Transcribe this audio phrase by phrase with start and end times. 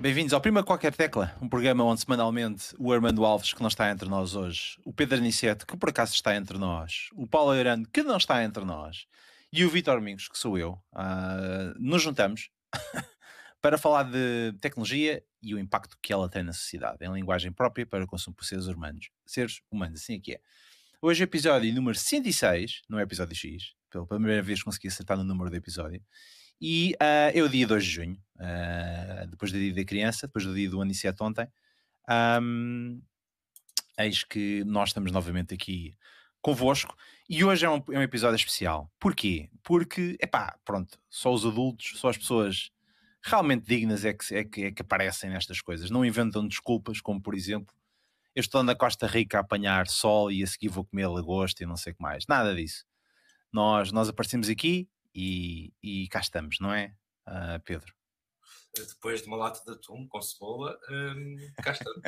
[0.00, 3.90] Bem-vindos ao Prima Qualquer Tecla, um programa onde semanalmente o Armando Alves, que não está
[3.90, 7.84] entre nós hoje, o Pedro Aniceto, que por acaso está entre nós, o Paulo Eirano,
[7.84, 9.08] que não está entre nós,
[9.52, 12.48] e o Vitor Domingos, que sou eu, uh, nos juntamos
[13.60, 17.84] para falar de tecnologia e o impacto que ela tem na sociedade, em linguagem própria
[17.84, 19.10] para o consumo por seres humanos.
[19.26, 20.40] Seres humanos, assim é que é.
[21.02, 25.24] Hoje é episódio número 106, não é episódio X, pela primeira vez consegui acertar no
[25.24, 26.00] número do episódio.
[26.60, 30.44] E uh, é o dia 2 de junho, uh, depois do dia da criança, depois
[30.44, 31.48] do dia do Aniceto ontem.
[32.42, 33.00] Um,
[33.98, 35.94] eis que nós estamos novamente aqui
[36.40, 36.96] convosco
[37.28, 38.90] e hoje é um, é um episódio especial.
[38.98, 39.50] Porquê?
[39.62, 42.70] Porque, epá, pronto, só os adultos, só as pessoas
[43.22, 45.90] realmente dignas é que, é que, é que aparecem nestas coisas.
[45.90, 47.74] Não inventam desculpas, como por exemplo,
[48.34, 51.66] eu estou na Costa Rica a apanhar sol e a seguir vou comer lagosta e
[51.66, 52.24] não sei o que mais.
[52.28, 52.84] Nada disso.
[53.52, 54.88] Nós, nós aparecemos aqui,
[55.18, 56.94] e, e cá estamos, não é,
[57.26, 57.92] uh, Pedro?
[58.76, 62.02] Depois de uma lata de atum com cebola, um, cá estamos.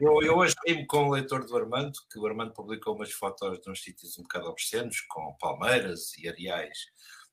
[0.00, 3.60] eu, eu hoje rimo com o leitor do Armando, que o Armando publicou umas fotos
[3.60, 6.78] de uns sítios um bocado obscenos, com palmeiras e areais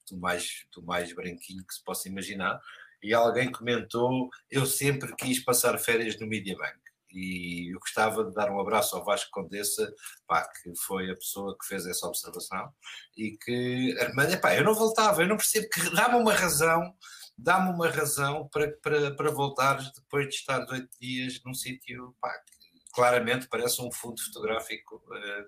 [0.09, 2.59] do mais, do mais branquinho que se possa imaginar,
[3.01, 8.33] e alguém comentou: Eu sempre quis passar férias no Media Bank e eu gostava de
[8.33, 9.91] dar um abraço ao Vasco Condessa,
[10.27, 12.71] pá, que foi a pessoa que fez essa observação,
[13.17, 16.93] e que, mas, epá, eu não voltava, eu não percebo que dá-me uma razão,
[17.37, 22.31] dá-me uma razão para, para, para voltar depois de estar oito dias num sítio, pá,
[22.31, 25.43] que claramente parece um fundo fotográfico uh,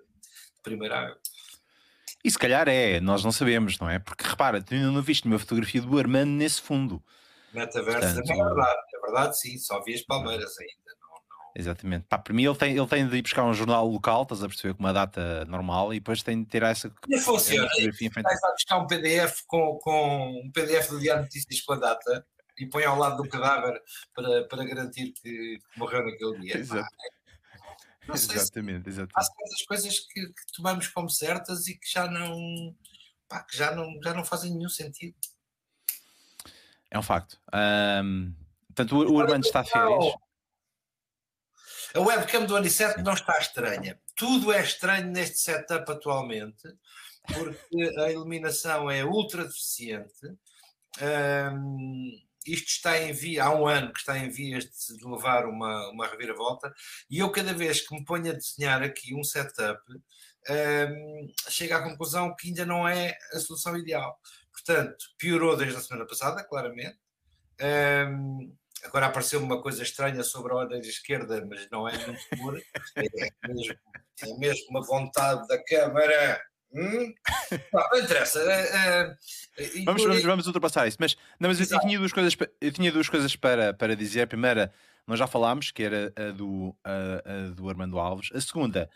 [0.56, 1.20] de primeira água.
[2.24, 3.98] E se calhar é, nós não sabemos, não é?
[3.98, 7.04] Porque repara, tu ainda não viste uma fotografia do Armando nesse fundo.
[7.52, 11.01] Metaverso Portanto, é verdade, é verdade, sim, só vi as palmeiras ainda.
[11.56, 12.06] Exatamente.
[12.08, 14.48] Pá, para mim ele tem, ele tem de ir buscar um jornal local, estás a
[14.48, 16.90] perceber, com uma data normal e depois tem de ter essa.
[16.90, 17.68] Como funciona?
[18.24, 22.26] Vai buscar um PDF com, com um PDF do Diário de Notícias com a data
[22.58, 23.82] e põe ao lado do cadáver
[24.16, 26.58] para, para garantir que morreu naquele dia.
[26.58, 26.88] Exato.
[28.08, 29.14] Não sei exatamente, exatamente.
[29.16, 32.76] Há certas coisas que, que, tomamos como certas e que já não,
[33.28, 35.16] pá, que já não, já não fazem nenhum sentido.
[36.90, 37.40] É um facto.
[37.54, 38.34] Um,
[38.68, 40.14] portanto, o, o Urbano está férias.
[41.94, 44.00] A webcam do Aniceto não está estranha.
[44.16, 46.68] Tudo é estranho neste setup atualmente,
[47.28, 50.28] porque a iluminação é ultra deficiente.
[51.02, 52.12] Um,
[52.46, 56.08] isto está em via, há um ano que está em vias de levar uma, uma
[56.08, 56.74] reviravolta,
[57.10, 59.82] e eu cada vez que me ponho a desenhar aqui um setup,
[60.50, 64.20] um, chego à conclusão que ainda não é a solução ideal.
[64.52, 66.98] Portanto, piorou desde a semana passada, claramente.
[67.62, 72.62] Um, Agora apareceu uma coisa estranha sobre a ordem esquerda, mas não é muito pura.
[72.96, 73.76] É mesmo,
[74.24, 76.42] é mesmo uma vontade da Câmara.
[76.74, 77.14] Hum?
[77.74, 78.40] Não, não interessa.
[78.40, 79.18] É,
[79.58, 80.98] é, vamos, vamos, vamos, ultrapassar isso.
[81.00, 84.22] Mas, não, mas eu, tinha duas coisas, eu tinha duas coisas para, para dizer.
[84.22, 84.74] A primeira,
[85.06, 86.92] nós já falámos, que era a do, a,
[87.26, 88.30] a do Armando Alves.
[88.34, 88.90] A segunda,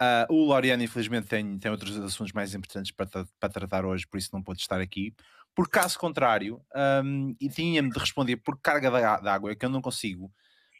[0.00, 3.08] uh, o Loriano, infelizmente, tem, tem outros assuntos mais importantes para,
[3.40, 5.14] para tratar hoje, por isso não pode estar aqui.
[5.54, 6.60] Por caso contrário,
[7.04, 10.32] um, e tinha-me de responder por carga de água, é que eu não consigo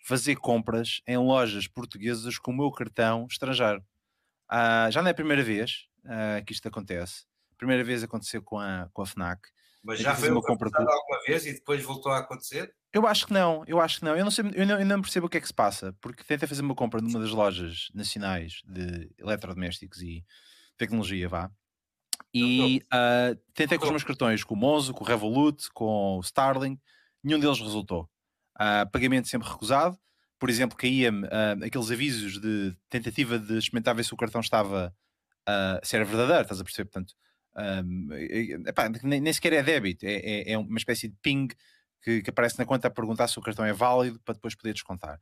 [0.04, 3.84] fazer compras em lojas portuguesas com o meu cartão estrangeiro.
[4.50, 7.24] Uh, já não é a primeira vez uh, que isto acontece.
[7.52, 9.40] A primeira vez aconteceu com a, com a FNAC.
[9.82, 10.76] Mas já foi uma compra de...
[10.76, 12.72] alguma vez e depois voltou a acontecer?
[12.92, 14.16] Eu acho que não, eu acho que não.
[14.16, 16.22] Eu não, sei, eu não, eu não percebo o que é que se passa, porque
[16.22, 20.24] tentei fazer uma compra numa das lojas nacionais de eletrodomésticos e
[20.76, 21.50] tecnologia, vá.
[22.34, 26.20] E uh, tentei com os meus cartões, com o Monzo, com o Revolut, com o
[26.20, 26.80] Starling,
[27.22, 28.08] nenhum deles resultou.
[28.58, 29.98] Uh, pagamento sempre recusado.
[30.38, 34.94] Por exemplo, caía-me uh, aqueles avisos de tentativa de experimentar ver se o cartão estava
[35.48, 36.90] uh, se era verdadeiro, estás a perceber?
[36.90, 37.14] Portanto,
[37.56, 38.08] um,
[38.66, 41.48] epá, nem, nem, sequer é débito, é, é, é, uma espécie de ping
[42.02, 44.72] que, que, aparece na conta a perguntar se o cartão é válido para depois poder
[44.72, 45.20] descontar.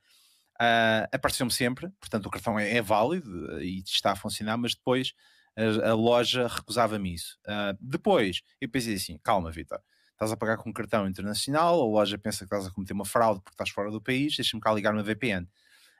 [0.54, 5.12] Uh, Apareceu-me sempre, portanto, o cartão é, é válido e está a funcionar, mas depois
[5.60, 7.38] a, a loja recusava-me isso.
[7.46, 9.80] Uh, depois eu pensei assim: calma, Vitor,
[10.12, 13.04] estás a pagar com um cartão internacional, a loja pensa que estás a cometer uma
[13.04, 15.46] fraude porque estás fora do país, deixa-me cá ligar uma VPN.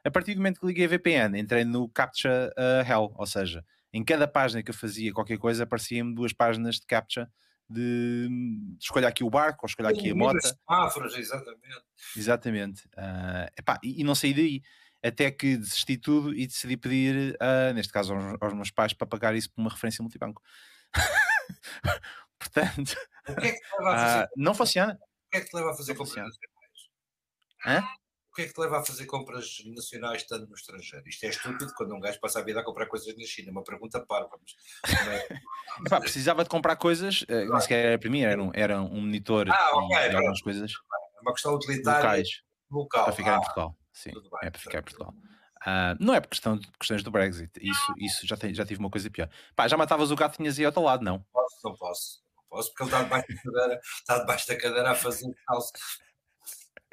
[0.05, 3.65] A partir do momento que liguei a VPN, entrei no Captcha uh, Hell, ou seja,
[3.93, 7.31] em cada página que eu fazia qualquer coisa, apareciam-me duas páginas de Captcha
[7.69, 10.39] de, de escolher aqui o barco ou escolher aqui a moto.
[11.19, 11.83] exatamente.
[12.17, 12.87] Exatamente.
[12.89, 14.63] Uh, epá, e, e, não saí daí
[15.03, 19.07] até que desisti tudo e decidi pedir, uh, neste caso, aos, aos, meus pais para
[19.07, 20.43] pagar isso por uma referência multibanco.
[22.39, 22.97] Portanto,
[23.29, 24.25] o que é que te leva a fazer?
[24.25, 24.95] Uh, não funciona.
[24.95, 26.41] O que é que te leva a fazer compras nacionais?
[27.67, 27.85] Hã?
[28.31, 31.09] O que é que te leva a fazer compras nacionais estando no estrangeiro?
[31.09, 33.51] Isto é estúpido quando um gajo passa a vida a comprar coisas na China.
[33.51, 34.39] Uma pergunta parva.
[34.41, 36.01] Mas, é...
[36.01, 39.51] precisava de comprar coisas, uh, não sequer era para mim, era um, era um monitor
[39.51, 40.73] ah, okay, e algumas coisas.
[40.73, 43.05] É uma questão utilitária locais local.
[43.05, 43.80] para ficar em Ah, Portugal.
[44.01, 45.15] Sim, bem, é para ficar em Portugal.
[45.67, 47.51] Ah, não é por questão questões do Brexit.
[47.61, 49.29] Isso, isso já, tem, já tive uma coisa pior.
[49.55, 51.21] Pá, já matavas o gato, tinhas aí ao outro lado, não?
[51.33, 52.23] posso, não posso.
[52.35, 55.73] Não posso, porque ele está debaixo da cadeira, está debaixo da cadeira a fazer calça.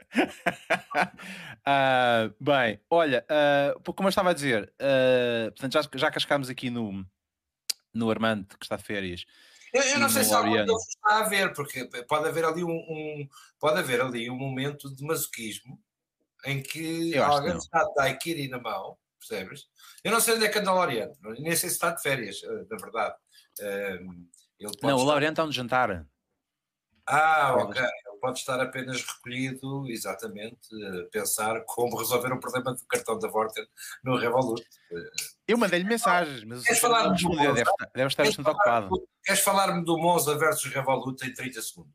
[1.70, 3.26] Ah, bem, olha,
[3.84, 7.06] pô, como eu estava a dizer, ah, portanto, já, já cascámos aqui no,
[7.94, 9.26] no Armando, que está de férias.
[9.74, 12.70] Eu, eu não sei se algum deles está a ver, porque pode haver ali um,
[12.72, 13.28] um-
[13.60, 15.78] pode haver ali um momento de masoquismo
[16.50, 17.58] em que que alguém não.
[17.60, 19.66] está de daiquiri na mão, percebes?
[20.04, 22.42] Eu não sei onde é que anda o Laureano, nem sei se está de férias,
[22.44, 23.16] eh, na verdade.
[23.60, 24.00] Eh,
[24.60, 26.06] Ele pode Não, o estar- Laureano está onde jantar.
[27.06, 27.80] Ah, ok.
[27.82, 33.28] Ele pode estar apenas recolhido, exatamente, a pensar como resolver o problema do cartão da
[33.30, 33.66] Vorten
[34.04, 34.66] no Revolut.
[35.48, 37.54] Eu mandei-lhe mensagens, mas Queres falar do Monza?
[37.54, 39.08] deve, estar- deve estar bastante ocupado.
[39.24, 41.94] Queres falar-me do Monza versus Revolut em 30 segundos?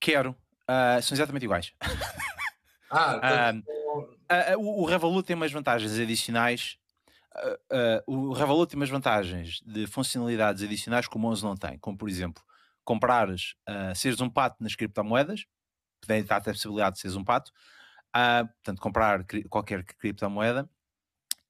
[0.00, 0.34] Quero.
[0.66, 1.72] Ah, são exatamente iguais.
[2.90, 3.68] Ah, Ah, então,
[4.30, 6.78] Ah, ah, o, o Revolut tem umas vantagens adicionais.
[7.70, 11.96] Ah, o Revolut tem umas vantagens de funcionalidades adicionais que o Monzo não tem, como
[11.98, 12.42] por exemplo,
[12.84, 13.54] comprares,
[13.96, 15.46] seres um pato nas criptomoedas,
[16.06, 17.52] tem a possibilidade de seres um pato,
[18.12, 20.68] portanto, comprar cri- qualquer criptomoeda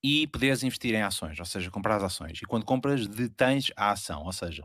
[0.03, 2.41] e poderes investir em ações, ou seja, comprar as ações.
[2.43, 4.65] E quando compras, detens a ação, ou seja,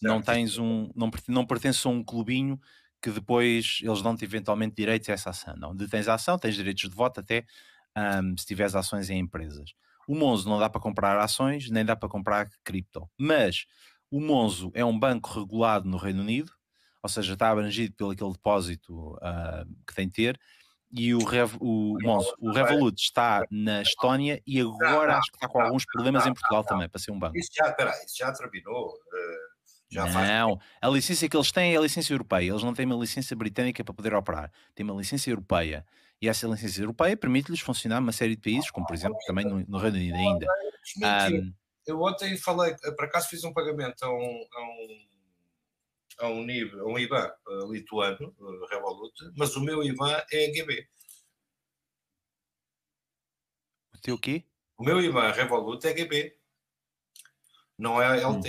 [0.00, 0.22] não certo.
[0.22, 2.60] tens um, não, não pertences a um clubinho
[3.00, 5.54] que depois eles dão-te eventualmente direitos a essa ação.
[5.56, 7.44] Não, detens a ação, tens direitos de voto até
[7.94, 9.72] ahm, se tiveres ações em empresas.
[10.06, 13.08] O Monzo não dá para comprar ações, nem dá para comprar cripto.
[13.18, 13.66] Mas
[14.10, 16.52] o Monzo é um banco regulado no Reino Unido,
[17.02, 20.40] ou seja, está abrangido pelo aquele depósito ah, que tem de ter.
[20.92, 25.48] E o, Rev, o, Monzo, o Revolut está na Estónia e agora acho que está
[25.48, 27.38] com alguns problemas em Portugal também, para ser um banco.
[27.38, 28.92] Isso já, espera aí, isso já terminou.
[29.14, 29.49] eh,
[29.90, 30.28] já faz.
[30.28, 32.50] Não, a licença que eles têm é a licença europeia.
[32.50, 34.52] Eles não têm uma licença britânica para poder operar.
[34.74, 35.84] Têm uma licença europeia.
[36.22, 39.64] E essa licença europeia permite-lhes funcionar numa série de países, como por exemplo também no,
[39.66, 40.46] no Reino Unido ainda.
[41.02, 41.52] Ahm,
[41.86, 45.06] Eu ontem falei, eh, por acaso fiz um pagamento a um, a um,
[46.20, 50.52] a um, NIB, a um IBAN eh, lituano, eh, Revolut, mas o meu IBAN é
[50.52, 50.88] GB.
[53.94, 54.44] o teu quê?
[54.76, 56.36] O meu IBAN Revolut é GB.
[57.78, 58.40] Não é Hum.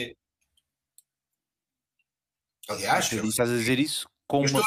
[2.70, 4.62] Aliás, eu- estás a dizer isso com uma.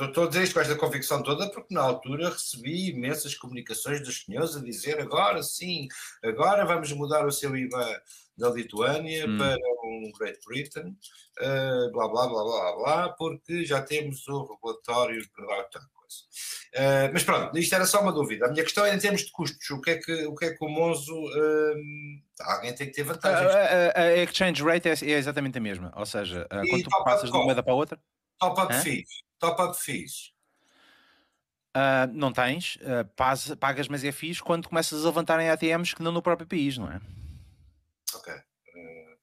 [0.00, 4.22] estou a, dizer isto com esta convicção toda porque na altura recebi imensas comunicações dos
[4.24, 5.88] senhores a dizer agora sim,
[6.22, 8.02] agora vamos mudar o seu IVA
[8.36, 9.36] da Lituânia Hum.
[9.38, 10.96] para um Great Britain,
[11.38, 15.46] eh, blá blá blá blá blá, porque já temos o regulatório para
[16.22, 16.30] tal
[16.74, 17.06] coisa.
[17.06, 18.46] Eh, mas pronto, isto era só uma dúvida.
[18.46, 20.50] A minha questão é em termos de custos, o que é que o, que é
[20.54, 23.54] que o Monzo ehm, alguém tem que ter vantagens.
[23.54, 23.58] a-
[23.94, 25.92] a- a exchange rate é, é exatamente a mesma.
[25.96, 27.98] Ou seja, ah, E quando tu top-up passas de uma moeda para a outra,
[28.38, 28.82] Top up Hã?
[28.82, 29.08] fees,
[29.38, 30.32] top up fees.
[31.74, 35.94] ah, não tens, ah, pas- pagas, mas é fixe quando começas a levantar em ATMs
[35.94, 37.00] que não no próprio país, não é?
[38.14, 38.42] Ok, eh, faz
[38.76, 39.12] sentido.
[39.12, 39.13] Ah,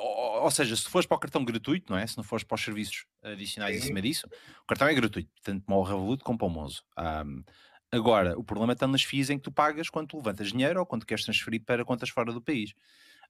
[0.00, 2.06] ou, ou seja, se fores para o cartão gratuito, não é?
[2.06, 3.88] Se não fores para os serviços adicionais em Sim.
[3.88, 4.26] cima disso,
[4.62, 6.82] o cartão é gratuito, tanto para o Revolut como para o Monzo.
[6.96, 7.42] Ahm,
[7.90, 10.86] agora, o problema está nas FIIs em que tu pagas quando tu levantas dinheiro ou
[10.86, 12.72] quando queres transferir para contas fora do país.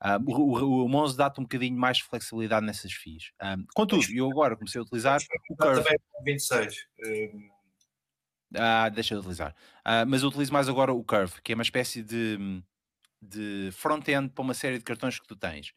[0.00, 3.32] Ahm, o, o, Monzo dá-te um bocadinho mais de flexibilidade nessas FIIs.
[3.40, 5.20] Ahm, contudo, eu agora comecei a utilizar
[5.50, 5.82] o Curve.
[5.82, 6.86] também com 26.
[7.04, 7.30] eh,
[8.54, 9.54] Ah, deixa de utilizar.
[9.84, 12.62] Ah, mas eu utilizo mais agora o Curve, que é uma espécie de,
[13.20, 15.72] de front-end para uma série de cartões que tu tens.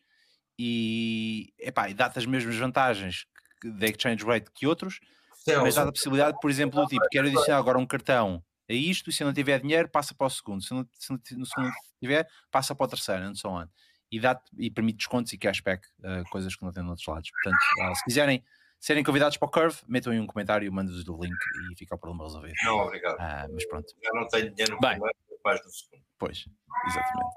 [0.57, 3.25] E, epá, e dá-te as mesmas vantagens
[3.63, 5.00] da exchange rate que outros,
[5.33, 8.74] Celso, mas dá-te a possibilidade, por exemplo, do tipo, quero adicionar agora um cartão a
[8.74, 10.63] isto, e se eu não tiver dinheiro, passa para o segundo.
[10.63, 13.67] Se não, se no segundo tiver, passa para o terceiro, and so on.
[14.12, 17.29] E, dá e permite descontos e cashback, ah, coisas que não tem noutros lados.
[17.29, 18.43] Portanto, ah, se quiserem
[18.79, 21.35] serem convidados para o Curve, metam aí um comentário, mando-vos o link
[21.71, 22.53] e fica o problema resolvido.
[22.63, 23.17] Não, obrigado.
[23.19, 23.88] Ah, mas pronto.
[24.03, 24.91] Já não tenho dinheiro Bem.
[24.91, 26.03] primeiro, mais no segundo.
[26.19, 26.45] Pois,
[26.88, 27.35] exatamente.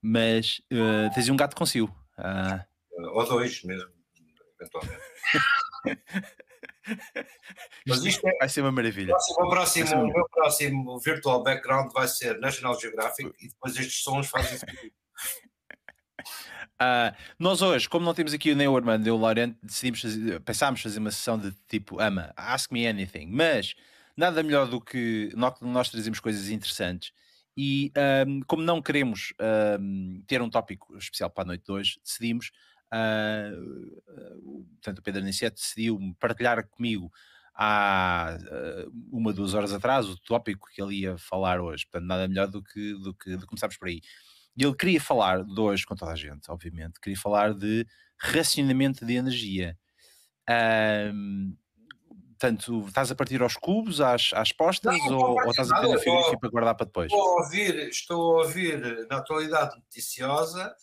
[0.00, 1.94] Mas uh, tens um gato com cio.
[2.18, 2.66] Ah,
[3.12, 3.90] Ou dois mesmo,
[4.60, 5.02] eventualmente.
[7.86, 8.36] Mas isto é.
[8.38, 9.14] vai ser uma maravilha.
[9.38, 14.28] O próximo, o meu próximo virtual background vai ser National Geographic e depois estes sons
[14.28, 14.92] fazem sentido.
[16.80, 20.40] Ah, nós hoje, como não temos aqui nem o Armando nem o Laurent, decidimos fazer,
[20.40, 23.74] pensámos fazer uma sessão de tipo ama, ask me anything, mas
[24.16, 27.12] nada melhor do que nós, nós trazemos coisas interessantes.
[27.58, 32.00] E ahm, como não queremos ahm, ter um tópico especial para a noite de hoje,
[32.04, 32.52] decidimos,
[34.42, 37.10] o- portanto, o Pedro Aniceto decidiu partilhar comigo
[37.54, 41.84] há ah, uma, duas horas atrás o tópico que ele ia falar hoje.
[41.86, 44.00] Portanto, nada melhor do que, do que de começarmos por aí.
[44.56, 47.86] E ele queria falar de hoje com toda a gente, obviamente, queria falar de
[48.18, 49.78] racionamento de energia.
[50.48, 51.54] Ahm,
[52.38, 55.80] tanto estás a partir aos cubos, às, às postas, Não, ou, ou estás a na
[55.82, 57.10] estou- frigorífico para guardar para depois?
[57.12, 60.74] Estou a ouvir, estou a ouvir na atualidade noticiosa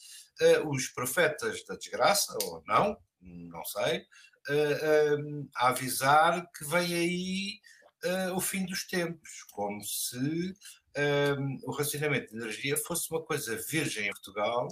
[0.42, 4.04] eh, os profetas da desgraça, ou não, não sei,
[4.50, 5.18] eh, eh,
[5.56, 7.60] a avisar que vem aí
[8.04, 10.54] eh, o fim dos tempos, como se
[10.96, 14.68] eh, o racionamento de energia fosse uma coisa virgem em Portugal,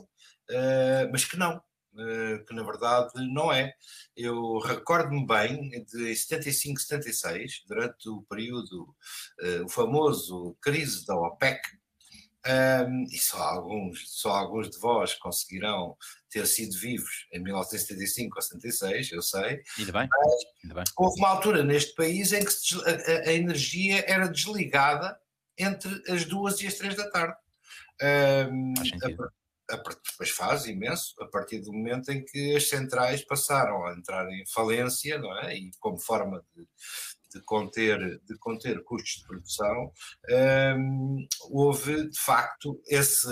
[1.11, 1.61] mas que não.
[1.97, 3.73] Eh, que na verdade não é.
[4.15, 8.95] Eu recordo-me bem de 75, 76, durante o período,
[9.41, 11.59] eh, o famoso crise da OPEC,
[12.45, 15.95] um, e só alguns, só alguns de vós conseguirão
[16.29, 19.61] ter sido vivos em 1975 ou 76, eu sei.
[19.79, 20.09] Ainda bem?
[20.63, 20.83] Ainda bem.
[20.97, 22.51] Houve uma altura neste país em que
[22.85, 25.17] a, a- energia era desligada
[25.57, 27.35] entre as duas e as três da tarde.
[28.51, 29.23] Um, sentido.
[29.23, 29.27] a
[29.67, 34.45] depois faz imenso, a partir do momento em que as centrais passaram a entrar em
[34.47, 35.55] falência, não é?
[35.55, 36.67] E como forma de,
[37.33, 39.91] de conter, de conter custos de produção,
[40.77, 43.27] hum, houve de facto esse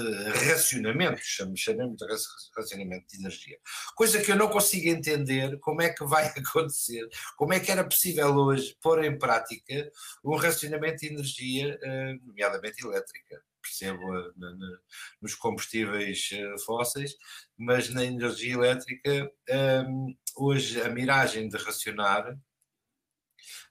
[0.49, 3.57] racionamento, cham- chamemos de raci- racionamento de energia.
[3.95, 7.07] Coisa que eu não consigo entender como é que vai acontecer,
[7.37, 9.91] como é que era possível hoje pôr em prática
[10.23, 13.43] um racionamento de energia, eh, nomeadamente elétrica.
[13.61, 14.79] Percebo eh, na- na-
[15.21, 17.15] nos combustíveis eh, fósseis,
[17.57, 19.31] mas na energia elétrica,
[19.87, 22.37] hum, hoje a miragem de racionar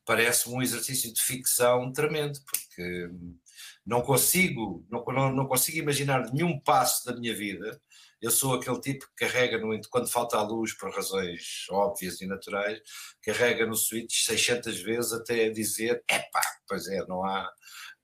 [0.04, 3.38] parece um exercício de ficção tremendo, porque hum,
[3.86, 7.80] não consigo, não, não, não consigo imaginar nenhum passo da minha vida.
[8.20, 12.26] Eu sou aquele tipo que carrega, no, quando falta a luz por razões óbvias e
[12.26, 12.78] naturais,
[13.22, 17.50] carrega no switch 600 vezes até dizer, epá, pois é, não há,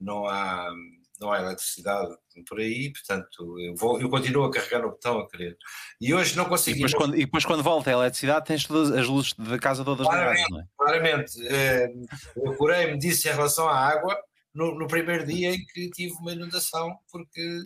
[0.00, 0.71] não há,
[1.20, 2.14] não há eletricidade
[2.49, 5.56] por aí, portanto, eu, vou, eu continuo a carregar no botão a querer.
[6.00, 8.90] E hoje não E consigo depois, quando, e depois quando volta a eletricidade tens todas
[8.92, 10.64] as luzes da casa todas ligadas, não é?
[10.76, 11.92] claramente, eh,
[12.37, 14.16] eu curei-me disso em relação à água
[14.56, 17.62] no, no primeiro dia em que tive uma inundação porque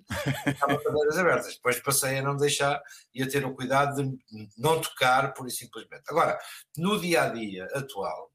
[0.46, 1.54] estava cadeiras abertas.
[1.54, 2.82] Depois passei a não deixar
[3.14, 4.18] e a ter o cuidado de
[4.58, 6.02] não tocar pura e simplesmente.
[6.08, 6.36] Agora,
[6.76, 8.32] no dia a dia atual,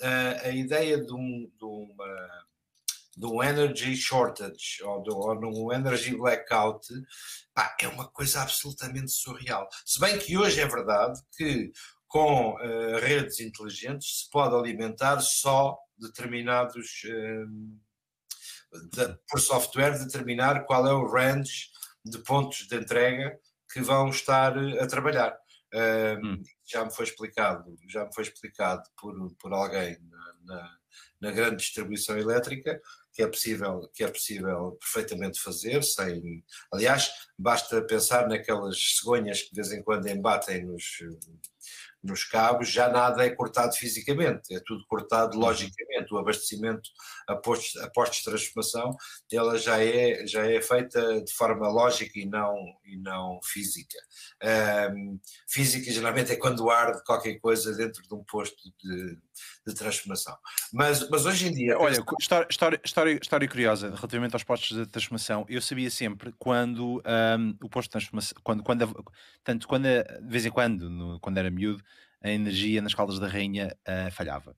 [0.00, 2.46] eh, a ideia de, um, de uma
[3.26, 6.86] um energy shortage ou de, ou um energy blackout
[7.52, 9.68] pá, é uma coisa absolutamente surreal.
[9.84, 11.72] Se bem que hoje é verdade que
[12.06, 17.46] com uh, redes inteligentes se pode alimentar só determinados uh,
[18.92, 21.68] de, por software determinar qual é o range
[22.04, 23.38] de pontos de entrega
[23.72, 25.36] que vão estar a trabalhar.
[25.74, 26.42] Uh, hum.
[26.66, 30.78] Já me foi explicado, já me foi explicado por, por alguém na, na,
[31.20, 32.80] na grande distribuição elétrica
[33.18, 39.50] que é possível que é possível perfeitamente fazer sem aliás basta pensar naquelas cegonhas que
[39.50, 40.84] de vez em quando embatem nos
[42.02, 46.88] nos cabos já nada é cortado fisicamente, é tudo cortado logicamente, o abastecimento
[47.26, 48.96] a postos, a postos de transformação,
[49.32, 53.98] ela já é, já é feita de forma lógica e não, e não física.
[54.94, 59.18] Um, física geralmente é quando arde qualquer coisa dentro de um posto de,
[59.66, 60.36] de transformação.
[60.72, 61.78] Mas, mas hoje em dia...
[61.78, 67.02] Olha, história, história, história, história curiosa relativamente aos postos de transformação, eu sabia sempre quando
[67.04, 69.04] um, o posto de transformação, quando, quando,
[69.42, 71.82] tanto quando, de vez em quando, no, quando era miúdo,
[72.22, 74.56] a energia nas Caldas da Rainha uh, falhava.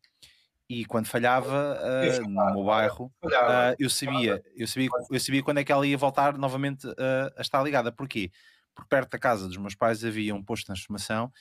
[0.69, 5.59] E quando falhava uh, no meu bairro, uh, eu, sabia, eu, sabia, eu sabia quando
[5.59, 6.87] é que ela ia voltar novamente
[7.37, 7.90] a estar ligada.
[7.90, 8.31] Porquê?
[8.75, 11.33] Porque perto da casa dos meus pais havia um posto de transformação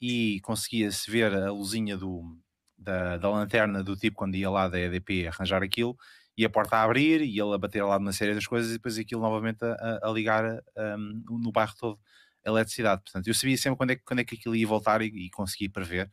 [0.00, 2.22] e conseguia-se ver a luzinha do,
[2.78, 5.96] da, da, lanterna do tipo quando ia lá da EDP arranjar aquilo,
[6.36, 8.74] e a porta a abrir e ele a bater lá numa série das coisas e
[8.74, 11.98] depois aquilo novamente a, a ligar um, no bairro todo
[12.48, 13.02] eletricidade.
[13.02, 15.68] Portanto, eu sabia sempre quando é, quando é que aquilo ia voltar e, e consegui
[15.68, 16.10] prever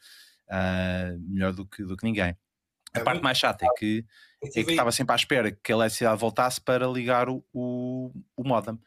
[0.50, 2.38] uh, melhor do que, do que ninguém.
[2.94, 4.06] A parte mais chata é que,
[4.42, 8.44] é que estava sempre à espera que a eletricidade voltasse para ligar o, o, o
[8.48, 8.80] modem.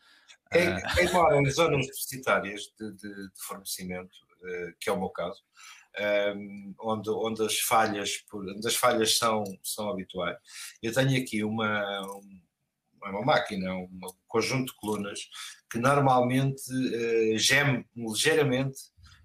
[0.51, 5.11] Quem, quem mora em zonas deficitárias de, de, de fornecimento, uh, que é o meu
[5.11, 5.43] caso,
[6.35, 10.39] um, onde, onde, as falhas, onde as falhas são, são habituais.
[10.83, 12.01] Eu tenho aqui uma,
[13.03, 15.29] uma máquina, um conjunto de colunas
[15.71, 18.79] que normalmente uh, geme ligeiramente,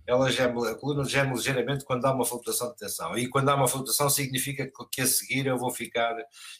[0.05, 3.17] ela geme, a coluna geme ligeiramente quando há uma flutuação de tensão.
[3.17, 6.15] E quando há uma flutuação significa que a seguir eu vou ficar,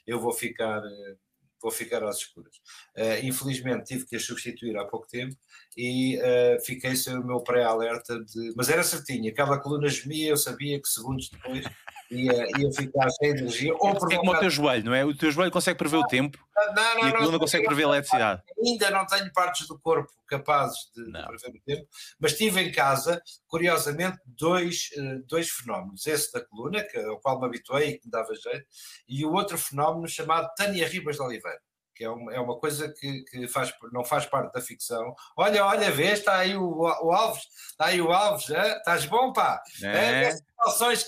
[0.07, 1.17] eu vou ficar, uh,
[1.61, 2.55] vou ficar às escuras.
[2.97, 5.35] Uh, infelizmente tive que a substituir há pouco tempo
[5.75, 8.53] e uh, fiquei sem o meu pré-alerta de.
[8.55, 11.65] Mas era certinho, aquela coluna gemia, eu sabia que segundos depois
[12.13, 13.73] ia, ia ficar sem energia.
[13.75, 15.03] Ou é como o teu joelho, não é?
[15.03, 17.83] O teu joelho consegue prever o tempo não, não, e a coluna não, consegue prever
[17.83, 18.41] a eletricidade.
[18.63, 21.87] Ainda não tenho partes do corpo capazes de, de, prever o tempo,
[22.19, 26.05] mas tive em casa, curiosamente, dois, eh, dois fenómenos.
[26.07, 28.65] Esse da coluna, que, ao qual me habituei e que me dava jeito,
[29.07, 31.59] e o outro fenómeno chamado Tânia Ribas de Oliveira
[31.95, 35.15] que é uma, é uma coisa que, que faz, não faz parte da ficção.
[35.37, 38.77] Olha, olha, vês, está aí o, o Alves, está aí o Alves, é?
[38.77, 39.61] estás bom, pá?
[39.81, 40.29] É.
[40.29, 40.37] É,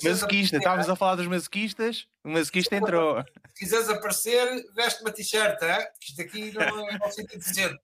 [0.03, 3.23] Masoquista, estávamos a falar dos masoquistas, o masoquista entrou.
[3.53, 5.85] Se quiseres aparecer, veste uma t-shirt, é?
[5.99, 7.79] que isto aqui não é um sentido decente.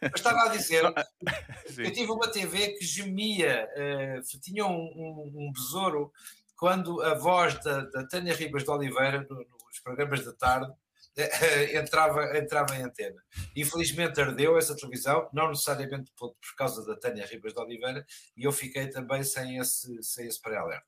[0.00, 0.82] Mas estava a dizer,
[1.68, 1.82] Sim.
[1.82, 6.12] eu tive uma TV que gemia, uh, tinha um, um, um, besouro
[6.56, 10.72] quando a voz da, da Tânia Ribas de Oliveira, no, nos programas da tarde,
[11.76, 13.22] entrava, entrava em antena.
[13.56, 18.04] Infelizmente ardeu essa televisão, não necessariamente por, por causa da Tânia Ribas de Oliveira,
[18.36, 20.86] e eu fiquei também sem esse, sem esse pré-alerta.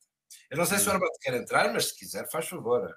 [0.50, 2.94] Eu não sei se o Armando quer entrar, mas se quiser, faz favor.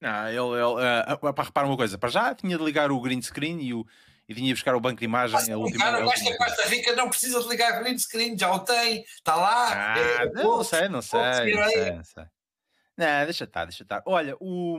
[0.00, 3.22] Não, ele, ele uh, para reparar uma coisa, para já tinha de ligar o green
[3.22, 3.86] screen e, o,
[4.28, 5.34] e tinha de buscar o banco de imagem.
[5.34, 8.36] Mas, a última, cara, a esta Costa Rica não precisa de ligar o green screen,
[8.36, 9.94] já o tem, está lá.
[9.94, 11.20] Ah, é, não, sei, não sei,
[11.54, 12.24] não sei, não sei.
[12.96, 14.02] Não, deixa estar, deixa estar.
[14.04, 14.78] Olha, o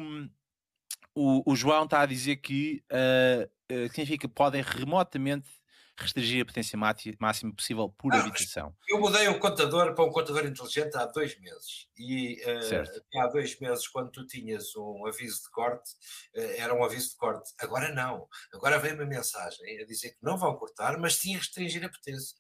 [1.16, 5.50] o, o João está a dizer que uh, significa que podem remotamente
[5.98, 6.78] restringir a potência
[7.20, 8.76] máxima possível por ah, habitação.
[8.88, 11.88] Eu mudei o contador para um contador inteligente há dois meses.
[11.96, 15.92] E uh, há dois meses, quando tu tinhas um aviso de corte,
[16.36, 17.52] uh, era um aviso de corte.
[17.60, 18.28] Agora não.
[18.54, 22.38] Agora vem uma mensagem a dizer que não vão cortar, mas sim restringir a potência.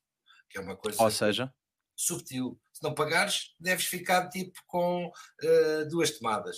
[0.50, 1.02] Que é uma coisa.
[1.02, 1.54] Ou seja.
[1.96, 2.60] Subtil.
[2.72, 6.58] Se não pagares, deves ficar tipo com uh, duas tomadas.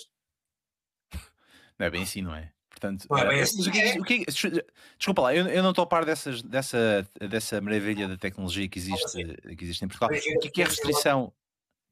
[1.78, 2.50] Não é bem assim, não é?
[2.70, 3.68] Portanto, não é bem assim.
[3.68, 3.98] O que, é.
[3.98, 4.24] o que,
[4.98, 8.78] desculpa lá, eu, eu não estou a par dessas, dessa, dessa maravilha da tecnologia que
[8.78, 9.24] existe,
[9.56, 10.10] que existe em Portugal.
[10.10, 11.32] O que é, que é restrição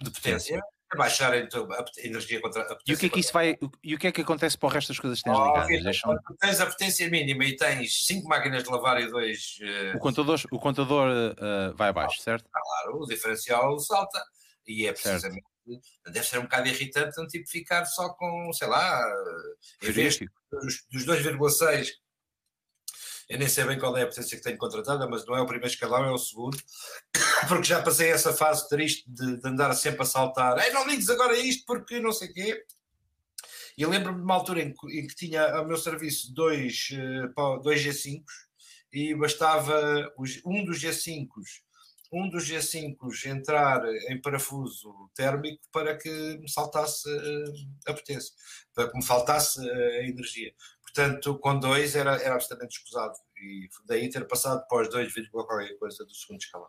[0.01, 0.57] de potência?
[0.93, 2.93] É baixar então, a energia contra a potência.
[2.93, 4.71] E o que é que isso vai, e o que é que acontece para o
[4.71, 5.83] resto das coisas que tens oh, ligadas?
[5.83, 6.19] Deixam...
[6.39, 9.59] tens a potência mínima e tens 5 máquinas de lavar e 2.
[9.93, 9.97] Uh...
[9.97, 12.49] O contador, o contador uh, vai abaixo, certo?
[12.51, 14.23] Claro, o diferencial salta.
[14.67, 15.45] E é precisamente
[16.07, 19.05] deve ser um bocado irritante um tipo ficar só com, sei lá,
[19.83, 20.19] em vez
[20.51, 21.89] dos, dos 2,6,
[23.29, 25.47] eu nem sei bem qual é a potência que tenho contratada, mas não é o
[25.47, 26.59] primeiro escalão, é o segundo,
[27.49, 31.09] porque já passei essa fase triste de, de andar sempre a saltar, Ei, não ligues
[31.09, 32.65] agora isto porque não sei o quê.
[33.77, 36.91] E lembro-me de uma altura em que, em que, tinha ao meu serviço dois,
[37.37, 38.23] uh, dois G5
[38.93, 41.27] e bastava os, um dos G5
[42.15, 42.97] um dos G5
[43.29, 48.33] entrar em parafuso térmico para que me saltasse eh, a potência,
[48.73, 50.55] para que me faltasse eh, a energia.
[50.83, 53.15] Portanto, com dois era, era absolutamente escusado.
[53.37, 56.69] E daí ter passado para os 2, qualquer coisa do segundo escalão.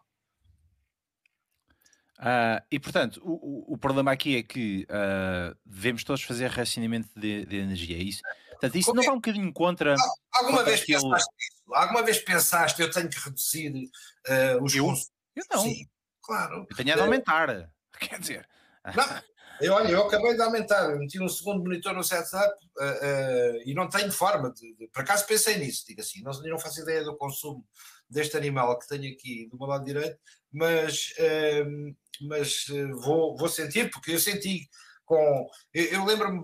[2.17, 7.45] Uh, e portanto, o, o, problema aqui é que uh, devemos todos fazer racionamento de,
[7.45, 8.21] de energia, é isso?
[8.51, 9.05] Portanto, isso Como não é?
[9.05, 9.95] vai um bocadinho contra.
[10.33, 11.01] Alguma vez aquele...
[11.01, 11.29] pensaste
[11.71, 14.93] Alguma vez pensaste eu tenho que reduzir uh, os eu?
[15.35, 15.63] Eu não.
[15.63, 15.87] Sim,
[16.21, 16.65] claro.
[16.69, 17.69] Eu tenho de aumentar.
[17.99, 18.47] Quer dizer.
[18.95, 19.21] Não,
[19.61, 23.61] eu, olha, eu acabei de aumentar, eu meti um segundo monitor no setup uh, uh,
[23.65, 26.81] e não tenho forma de, de, Por acaso pensei nisso, digo assim, não, não faço
[26.81, 27.65] ideia do consumo
[28.09, 30.17] deste animal que tenho aqui do meu lado direito,
[30.51, 31.95] mas, uh,
[32.27, 32.65] mas
[33.01, 34.69] vou, vou sentir, porque eu senti
[35.05, 35.49] com.
[35.73, 36.43] Eu, eu lembro-me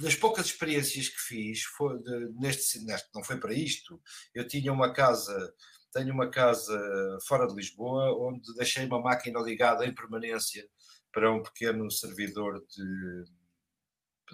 [0.00, 4.00] das poucas experiências que fiz, foi de, neste, neste, não foi para isto,
[4.32, 5.52] eu tinha uma casa
[5.92, 10.68] tenho uma casa fora de Lisboa onde deixei uma máquina ligada em permanência
[11.12, 13.24] para um pequeno servidor de,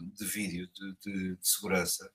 [0.03, 2.11] de vídeo de, de, de segurança.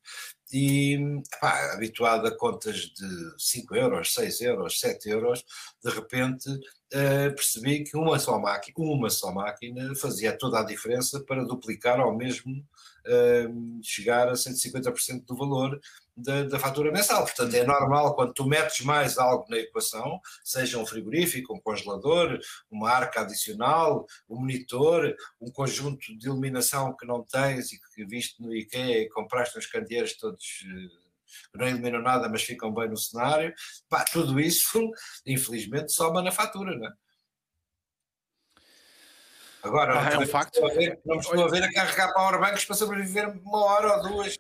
[0.52, 0.98] E
[1.40, 5.46] pá, habituado a contas de 5 euros, 6 euros, 7 euros,
[5.84, 11.20] de repente uh, percebi que uma só máquina, uma só máquina fazia toda a diferença
[11.22, 12.66] para duplicar ao mesmo
[13.10, 15.80] uh, chegar a 150% do valor
[16.16, 17.24] da, da, fatura mensal.
[17.24, 22.40] Portanto, é normal quando tu metes mais algo na equação, seja um frigorífico, um congelador,
[22.70, 28.42] uma arca adicional, um monitor, um conjunto de iluminação que não tens e que viste
[28.42, 31.10] no IKEA e compraste uns candeeiros todos eh,
[31.52, 33.54] que não iluminam nada, mas ficam bem no cenário.
[33.88, 34.90] Pá, tudo isso,
[35.26, 36.94] infelizmente, soma na fatura, não é?
[39.64, 40.60] Agora, ah, é um facto.
[41.06, 44.38] não me estou a ver a carregar powerbanks para sobreviver uma hora ou duas.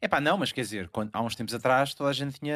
[0.00, 2.54] É pá, não, mas quer dizer, quando, há uns tempos atrás toda a gente tinha,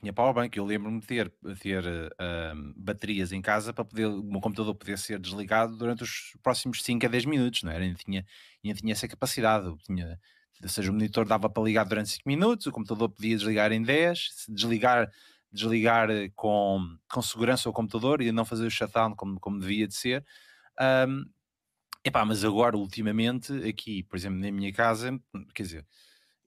[0.00, 0.56] tinha powerbank.
[0.56, 4.96] Eu lembro-me de ter, ter uh, baterias em casa para poder o meu computador poder
[4.96, 7.78] ser desligado durante os próximos 5 a 10 minutos, não é?
[7.78, 8.24] Ainda tinha,
[8.64, 9.74] ainda tinha essa capacidade.
[9.84, 10.18] tinha,
[10.62, 13.82] ou seja, o monitor dava para ligar durante 5 minutos, o computador podia desligar em
[13.82, 15.10] 10, se desligar,
[15.52, 19.94] desligar com, com segurança o computador e não fazer o shutdown como, como devia de
[19.94, 20.24] ser.
[20.80, 21.24] Um,
[22.04, 25.20] Epá, mas agora, ultimamente, aqui, por exemplo, na minha casa,
[25.54, 25.86] quer dizer,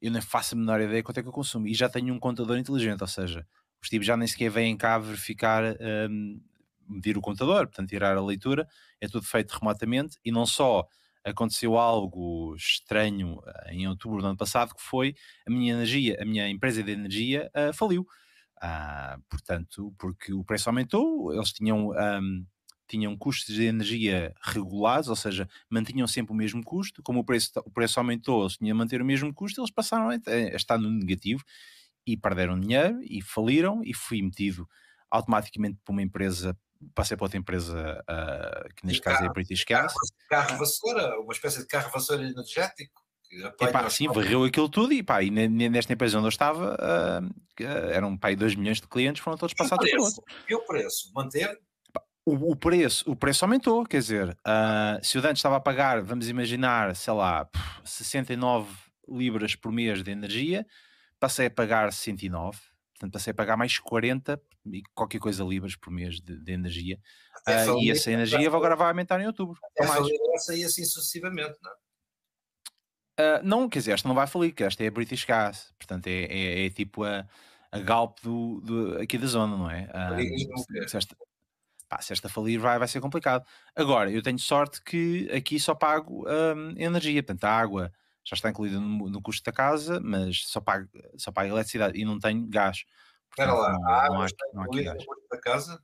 [0.01, 2.19] eu nem faço a menor ideia quanto é que eu consumo e já tenho um
[2.19, 3.45] contador inteligente, ou seja,
[3.81, 5.63] os tipos já nem sequer vêm cá verificar,
[6.09, 6.41] um,
[6.89, 8.67] medir o contador, portanto, tirar a leitura,
[8.99, 10.87] é tudo feito remotamente e não só
[11.23, 15.15] aconteceu algo estranho eh, em outubro do ano passado, que foi
[15.47, 18.07] a minha energia, a minha empresa de energia uh, faliu.
[18.63, 22.45] Uh, portanto, porque o preço aumentou, eles tinham, um,
[22.91, 27.01] tinham custos de energia regulados, ou seja, mantinham sempre o mesmo custo.
[27.01, 30.09] Como o preço, o preço aumentou, eles tinham a manter o mesmo custo, eles passaram
[30.09, 31.43] a, a estar no negativo
[32.05, 34.67] e perderam dinheiro e faliram e fui metido
[35.09, 36.57] automaticamente por uma empresa
[36.95, 39.93] passei para outra empresa uh, que neste caso carro, é a British Gas.
[40.27, 43.01] Carro vassoura, uma espécie de carro vassoura energético.
[43.61, 48.17] Epá, sim, varreu aquilo tudo e, pá, e nesta empresa onde eu estava uh, eram
[48.17, 50.23] pá, 2 milhões de clientes, foram todos passados por outro.
[50.49, 51.11] E o preço?
[51.13, 51.57] Manter?
[52.25, 56.01] O, o, preço, o preço aumentou, quer dizer, uh, se o Dante estava a pagar,
[56.01, 57.49] vamos imaginar, sei lá,
[57.83, 58.71] 69
[59.09, 60.65] libras por mês de energia,
[61.19, 62.59] passei a pagar 109
[63.01, 66.99] portanto passei a pagar mais 40 e qualquer coisa libras por mês de, de energia.
[67.47, 69.59] Uh, e essa energia agora vai aumentar em outubro.
[69.75, 69.99] Essa
[70.33, 71.75] essa ia assim sucessivamente, não é?
[73.19, 76.07] Uh, não, quer dizer, esta não vai falir, que esta é a British Gas, portanto
[76.07, 77.27] é, é, é tipo a,
[77.71, 79.89] a Galp do, do, aqui da zona, não é?
[79.93, 81.15] Uh, esta,
[81.91, 83.45] pá, se esta falir vai, vai ser complicado.
[83.75, 87.91] Agora, eu tenho sorte que aqui só pago um, energia, portanto a água
[88.23, 92.05] já está incluída no, no, custo da casa, mas só pago, só pago eletricidade e
[92.05, 92.85] não tenho gás.
[93.29, 95.83] Espera lá, não, a água não há, está incluída no custo da casa?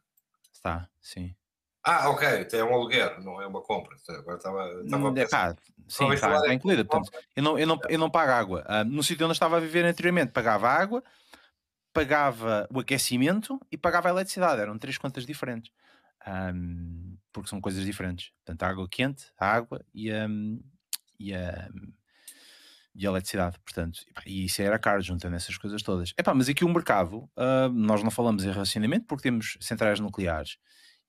[0.54, 1.36] Está, sim.
[1.84, 3.98] Ah, ok, é um aluguer, não é uma compra.
[4.10, 5.56] Agora estava, estava hum, é, pá,
[5.90, 6.86] sim, está, está incluída.
[6.86, 8.66] Portanto, eu, não, eu, não, eu não pago água.
[8.66, 11.04] Uh, no sítio onde eu estava a viver anteriormente, pagava água,
[11.94, 14.62] pagava o aquecimento e pagava a eletricidade.
[14.62, 15.72] Eram três contas diferentes.
[16.26, 18.32] Um, porque são coisas diferentes.
[18.44, 20.28] Portanto, a água quente, a água e a,
[21.20, 21.70] e a,
[22.96, 26.14] e a eletricidade, portanto, e isso era caro, juntando essas coisas todas.
[26.18, 30.58] Epá, mas aqui o mercado, uh, nós não falamos em racionamento porque temos centrais nucleares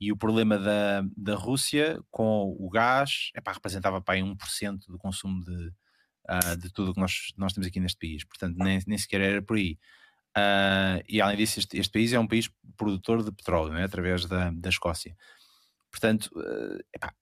[0.01, 4.99] e o problema da, da Rússia com o gás epá, representava para aí 1% do
[4.99, 5.68] consumo de,
[6.29, 9.21] uh, de tudo o que nós, nós temos aqui neste país, portanto, nem, nem sequer
[9.23, 9.79] era por aí.
[10.38, 14.27] Uh, e além disso, este, este, país é um país produtor de petróleo, né, através
[14.27, 15.16] da, da Escócia.
[15.90, 16.31] Portanto,
[16.94, 17.14] epá,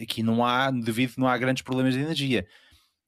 [0.00, 2.46] aqui não há, devido, não há grandes problemas de energia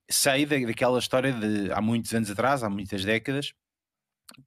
[0.09, 3.53] sei da, daquela história de há muitos anos atrás, há muitas décadas,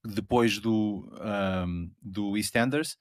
[0.04, 1.10] depois do,
[1.66, 2.94] um, do EastEnders,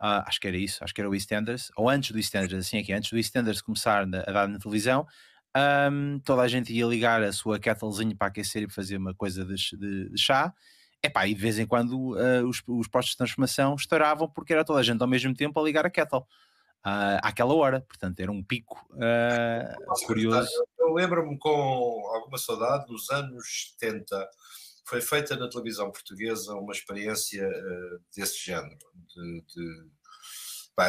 [0.00, 2.78] uh, acho que era isso, acho que era o EastEnders, ou antes do EastEnders, assim
[2.78, 5.06] aqui, antes do EastEnders começar a dar na televisão,
[5.90, 9.44] um, toda a gente ia ligar a sua kettlezinha para aquecer e fazer uma coisa
[9.44, 10.54] de, de, de chá.
[11.02, 14.64] Epá, e de vez em quando uh, os, os postos de transformação estouravam porque era
[14.64, 16.26] toda a gente ao mesmo tempo a ligar a kettle
[16.84, 20.50] uh, àquela hora, portanto era um pico uh, curioso.
[20.78, 21.50] Eu, eu lembro-me com
[22.14, 24.28] alguma saudade, nos anos 70,
[24.84, 28.78] foi feita na televisão portuguesa uma experiência uh, desse género,
[29.14, 29.90] de, de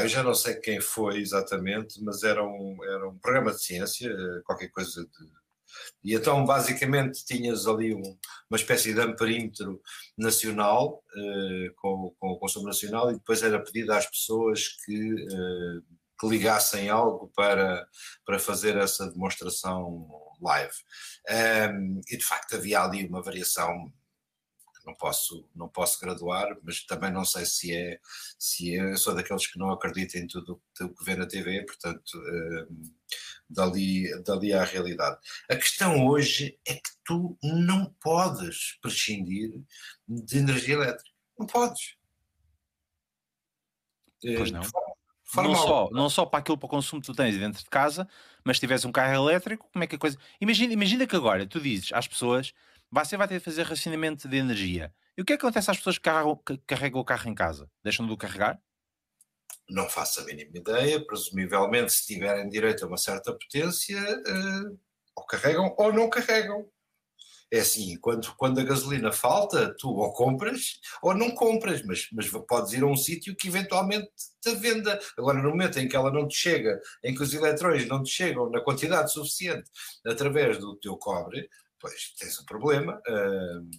[0.02, 4.10] eu já não sei quem foi exatamente, mas era um, era um programa de ciência,
[4.46, 5.41] qualquer coisa de
[6.04, 8.18] e então, basicamente, tinhas ali um,
[8.50, 9.82] uma espécie de amperímetro
[10.18, 15.84] nacional, uh, com, com, o consumo nacional, e depois era pedido às pessoas que, uh,
[16.20, 17.88] que ligassem algo para,
[18.26, 20.08] para fazer essa demonstração
[20.42, 20.74] live.
[21.30, 23.92] Um, e de facto havia ali uma variação
[24.86, 28.00] não posso, não posso graduar, mas também não sei se é,
[28.38, 31.66] se é, eu sou daqueles que não acreditam em tudo o que vê na TV,
[31.66, 32.92] portanto, um,
[33.50, 35.18] dali, dali à realidade.
[35.50, 39.52] A questão hoje é que tu não podes prescindir
[40.08, 41.12] de energia elétrica.
[41.38, 41.96] Não podes.
[44.22, 44.62] Pois não.
[45.36, 48.08] não só, não só para aquilo para o consumo que tu tens dentro de casa,
[48.44, 50.18] mas se tiveres um carro elétrico, como é que a coisa.
[50.40, 52.54] Imagina, imagina que agora tu dizes às pessoas
[52.92, 54.94] você vai ter de fazer racionamento de energia.
[55.18, 57.36] E o que é que acontece às pessoas que carregam, que carregam o carro em
[57.36, 57.70] casa?
[57.84, 58.60] Deixam de o carregar?
[59.70, 61.06] Não faço a mínima ideia.
[61.06, 64.80] Presumivelmente, se tiverem direito a uma certa potência, uh,
[65.16, 66.70] ou carregam ou não carregam.
[67.54, 72.30] É assim, quando, quando a gasolina falta, tu ou compras ou não compras, mas, mas
[72.48, 74.10] podes ir a um sítio que eventualmente
[74.42, 74.98] te venda.
[75.18, 78.10] Agora, no momento em que ela não te chega, em que os eletrões não te
[78.10, 79.70] chegam na quantidade suficiente
[80.06, 81.50] através do teu cobre,
[81.82, 83.02] pois tens um problema.
[83.08, 83.70] Uh,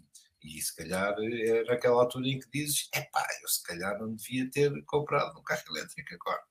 [0.43, 4.15] e se calhar é naquela altura em que dizes: é pá, eu se calhar não
[4.15, 6.43] devia ter comprado um carro elétrico agora.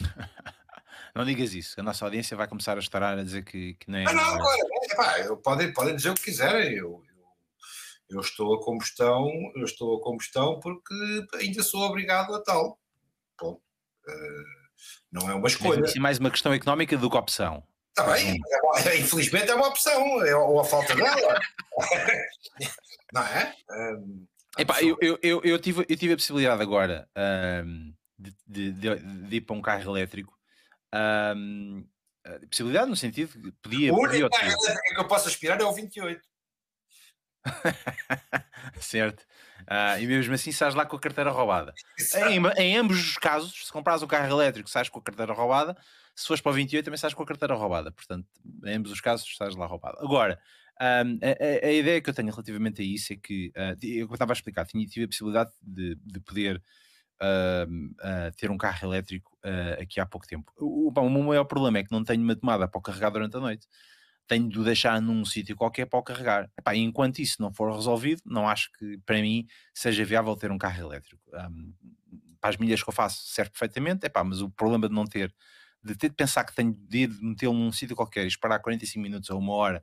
[1.14, 4.06] não digas isso, a nossa audiência vai começar a estar a dizer que, que nem.
[4.06, 6.74] Ah, não, agora, é, podem, podem dizer o que quiserem.
[6.74, 10.94] Eu, eu, eu, estou a combustão, eu estou a combustão porque
[11.34, 12.78] ainda sou obrigado a tal.
[13.38, 13.62] Ponto.
[14.06, 14.58] Uh,
[15.10, 15.84] não é uma escolha.
[15.94, 17.66] É mais uma questão económica do que opção.
[17.98, 21.40] Está bem, é, é, infelizmente é uma opção, é, ou a falta dela.
[23.12, 23.54] não é?
[23.70, 27.08] Um, Epá, eu, eu, eu, tive, eu tive a possibilidade agora
[27.64, 30.32] um, de, de, de, ir para um carro elétrico.
[31.36, 31.84] Um,
[32.48, 33.92] possibilidade no sentido que podia.
[33.92, 36.20] O único carro elétrico que eu posso aspirar é o 28.
[38.80, 39.22] certo.
[39.62, 41.74] Uh, e mesmo assim sais lá com a carteira roubada.
[42.28, 45.76] Em, em, ambos os casos, se compras um carro elétrico, sais com a carteira roubada.
[46.14, 47.92] Se fores para o 28, também sais com a carteira roubada.
[47.92, 48.26] Portanto,
[48.64, 49.98] em ambos os casos, sais lá roubada.
[50.00, 50.40] Agora,
[50.80, 54.32] um, a, a, ideia que eu tenho relativamente a isso é que, uh, eu estava
[54.32, 56.62] a explicar, tinha, tive a possibilidade de, de poder
[57.20, 60.52] uh, ter um carro elétrico ah, aqui há pouco tempo.
[60.58, 63.10] O, bom, o meu maior problema é que não tenho uma tomada para o carregar
[63.10, 63.66] durante a noite.
[64.28, 66.50] Tenho de o deixar num sítio qualquer para o carregar.
[66.56, 70.58] Epá, enquanto isso não for resolvido, não acho que para mim seja viável ter um
[70.58, 71.22] carro elétrico.
[71.32, 71.72] Um,
[72.40, 75.34] para as milhas que eu faço serve perfeitamente, epá, mas o problema de não ter,
[75.82, 79.30] de ter de pensar que tenho de metê-lo num sítio qualquer e esperar 45 minutos
[79.30, 79.82] ou uma hora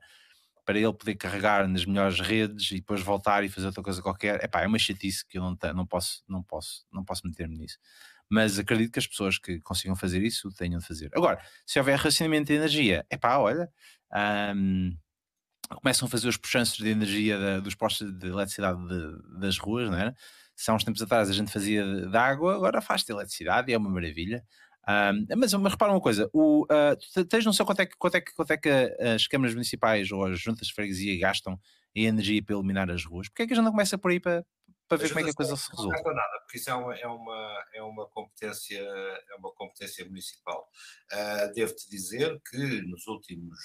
[0.66, 4.42] para ele poder carregar nas melhores redes e depois voltar e fazer outra coisa qualquer,
[4.42, 7.78] epá, é uma chatice que eu não, não posso, não posso, não posso meter-me nisso.
[8.28, 11.08] Mas acredito que as pessoas que consigam fazer isso tenham de fazer.
[11.14, 13.70] Agora, se houver racionamento de energia, é pá, olha,
[14.14, 14.96] um,
[15.80, 19.90] começam a fazer os puxanços de energia da, dos postos de eletricidade de, das ruas,
[19.90, 20.14] não é?
[20.54, 23.74] Se há uns tempos atrás a gente fazia de, de água, agora faz-te eletricidade e
[23.74, 24.44] é uma maravilha.
[24.88, 28.14] Um, mas, mas repara uma coisa, o, uh, tens não sei quanto é, que, quanto,
[28.14, 31.58] é que, quanto é que as câmaras municipais ou as juntas de freguesia gastam
[31.94, 33.28] em energia para iluminar as ruas?
[33.28, 34.44] Porque é que a gente não começa por aí para,
[34.88, 36.02] para ver como é que a coisa se resolve?
[36.04, 40.68] Não nada, porque isso é uma, é uma, é uma, competência, é uma competência municipal.
[41.12, 43.58] Uh, Devo-te dizer que nos últimos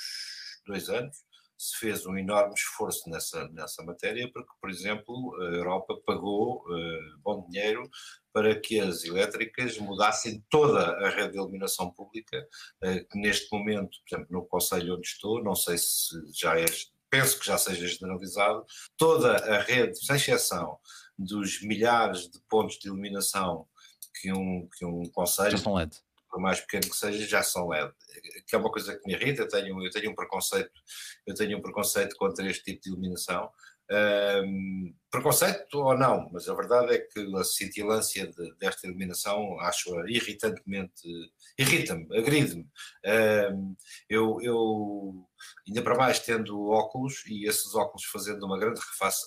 [0.66, 1.18] dois anos
[1.62, 7.20] se fez um enorme esforço nessa, nessa matéria, porque, por exemplo, a Europa pagou uh,
[7.20, 7.88] bom dinheiro
[8.34, 12.48] para que as elétricas mudassem toda a rede de iluminação pública,
[12.84, 16.66] uh, que neste momento, por exemplo, no Conselho onde estou, não sei se já é,
[17.12, 18.66] penso que já seja generalizado,
[18.98, 20.80] toda a rede, sem exceção
[21.24, 23.68] dos milhares de pontos de iluminação
[24.20, 25.58] que um, que um Conselho
[26.32, 27.92] por mais pequeno que seja, já são LED.
[28.48, 30.72] Que é uma coisa que me irrita, eu tenho, eu tenho um preconceito,
[31.28, 33.52] eu tenho um preconceito contra este tipo de iluminação.
[33.92, 39.90] Um, preconceito ou não, mas a verdade é que a cintilância de, desta iluminação acho
[40.08, 41.04] irritantemente,
[41.60, 42.66] irrita-me, agride-me.
[43.54, 43.76] Um,
[44.10, 45.28] eu, eu,
[45.68, 48.80] ainda para mais tendo óculos e esses óculos fazendo uma grande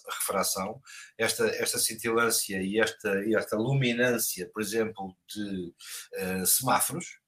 [0.09, 0.81] refração,
[1.18, 5.74] esta, esta cintilância e esta, e esta luminância, por exemplo, de
[6.22, 7.18] uh, semáforos,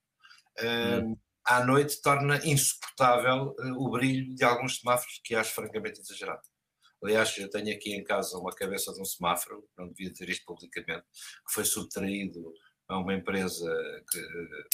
[0.62, 1.16] um, hum.
[1.44, 6.55] à noite torna insuportável uh, o brilho de alguns semáforos que acho francamente exagerado.
[7.02, 10.44] Aliás, eu tenho aqui em casa uma cabeça de um semáforo, não devia ter isto
[10.44, 11.04] publicamente,
[11.46, 12.52] que foi subtraído
[12.88, 13.68] a uma empresa
[14.10, 14.20] que,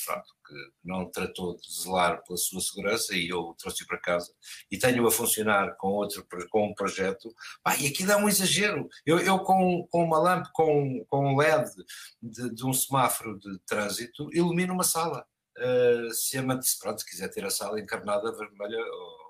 [0.05, 0.55] pronto, que
[0.85, 4.33] não tratou de zelar pela sua segurança e eu trouxe para casa.
[4.71, 7.33] E tenho a funcionar com outro com um projeto.
[7.81, 8.89] E aquilo é um exagero.
[9.07, 11.71] Eu, eu com, com uma lâmpada com, com um LED
[12.23, 15.27] de, de um semáforo de trânsito ilumino uma sala.
[15.59, 19.22] Uh, se, a, pronto, se quiser ter a sala encarnada vermelha ou,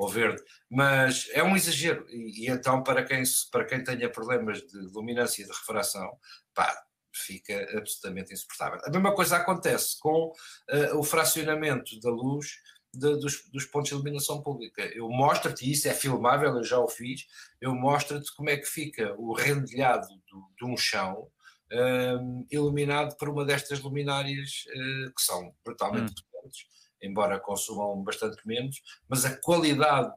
[0.00, 4.62] ou verde, mas é um exagero, e, e, então para quem, para quem tenha problemas
[4.62, 6.10] de luminância e de refração,
[6.54, 6.74] pá,
[7.14, 8.80] fica absolutamente insuportável.
[8.82, 12.48] A mesma coisa acontece com uh, o fracionamento da luz
[12.94, 14.82] de, dos, dos, pontos de iluminação pública.
[14.94, 17.26] Eu mostro-te, isso é filmável, eu já o fiz,
[17.60, 21.28] eu mostro-te como é que fica o rendilhado do, de um chão
[21.70, 26.24] um, ehm, iluminado por uma destas luminárias uh, que são brutalmente hum.
[26.32, 30.12] potentes embora consumam bastante menos, mas a qualidade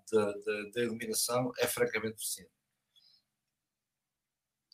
[0.73, 2.51] da iluminação é francamente eficiente.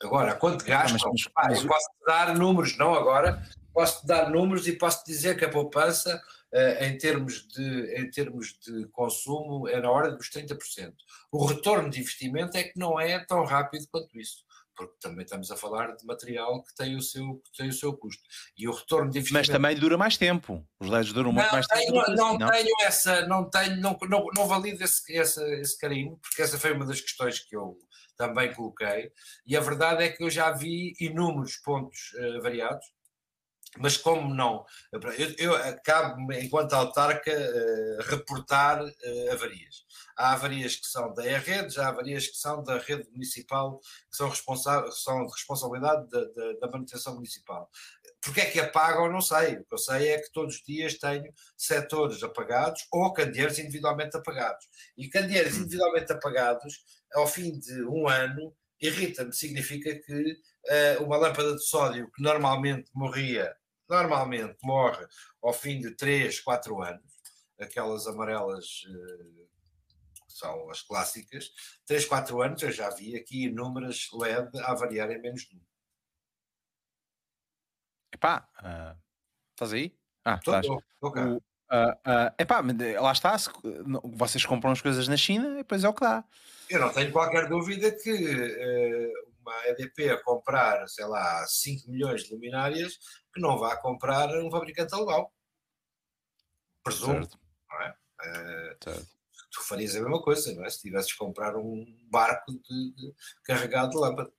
[0.02, 1.12] Agora, quanto gastam?
[1.36, 3.43] Ah, posso dar números, não agora,
[3.74, 6.22] posso dar números e posso dizer que a poupança,
[6.54, 10.93] eh, em, termos de, em termos de consumo, é na ordem dos 30%.
[11.30, 14.45] O retorno de investimento é que não é tão rápido quanto isso
[14.80, 17.94] porque também estamos a falar de material que tem o seu, que tem o seu
[17.98, 18.24] custo.
[18.58, 19.52] E o retorno de investimento...
[19.52, 20.65] Mas também dura mais tempo.
[20.80, 22.12] Os LEDs duram muito mais tenho, tempo.
[22.12, 26.42] Não, não, tenho essa, não tenho, não, não, não valido esse, esse, esse carinho, porque
[26.42, 27.78] essa foi uma das questões que eu
[28.15, 29.12] também coloquei.
[29.46, 32.86] E a verdade é que eu já vi inúmeros pontos uh, variados,
[33.78, 39.86] mas como não, eu, eu acabo, enquanto autarca, uh, reportar uh, avarias.
[40.19, 44.29] Há avarias que são da redes, há avarias que são da rede municipal, que são,
[44.91, 47.71] são de responsabilidade da, da, da manutenção municipal.
[48.19, 49.55] Porque é que apagam, não sei.
[49.55, 54.17] O que eu sei é que todos os dias tenho setores apagados ou candeeiros individualmente
[54.17, 54.67] apagados.
[54.97, 55.62] E candeeiros hum.
[55.62, 59.34] individualmente apagados, ao fim de um ano, irrita-me.
[59.34, 60.34] Significa que
[60.99, 63.55] uh, uma lâmpada de sódio que normalmente morria,
[63.88, 65.08] normalmente morre
[65.41, 67.05] ao fim de 3, 4 anos,
[67.58, 69.49] aquelas amarelas uh,
[70.39, 71.52] são as clássicas,
[71.86, 75.62] 3, 4 anos eu já vi aqui inúmeras LED a variar em menos de um.
[78.13, 78.97] Epá, uh,
[79.52, 79.95] estás aí?
[80.25, 80.67] Ah, Tô, estás.
[80.99, 81.25] tô, cá.
[81.25, 83.38] O, uh, uh, epá, eh, lá está.
[83.38, 83.49] se-
[84.04, 86.23] vocês compram as coisas na China e depois é o que dá.
[86.69, 92.23] Eu não tenho qualquer dúvida que eh, uma EDP a comprar, sei lá, 5 milhões
[92.23, 92.97] de luminárias,
[93.34, 95.32] que não vá comprar um fabricante alemão.
[96.84, 97.95] Presumo, Certo, não é?
[98.84, 99.18] Certo.
[99.60, 100.69] Tu farias a mesma coisa, não é?
[100.69, 104.34] Se tivesses que comprar um barco de, de- carregado de lâmpadas.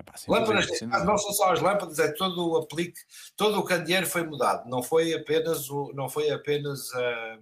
[0.00, 2.98] Epá, Lâmpadas, dúvida, ah, não são só as lâmpadas, é todo o aplique,
[3.36, 4.68] todo o candeeiro foi mudado.
[4.68, 7.38] Não foi apenas o, não foi apenas ah,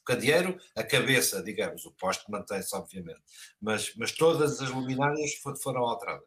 [0.00, 3.22] o candeeiro, a cabeça, digamos, o poste mantém-se, obviamente,
[3.60, 6.26] mas, mas todas as luminárias fo- foram alteradas.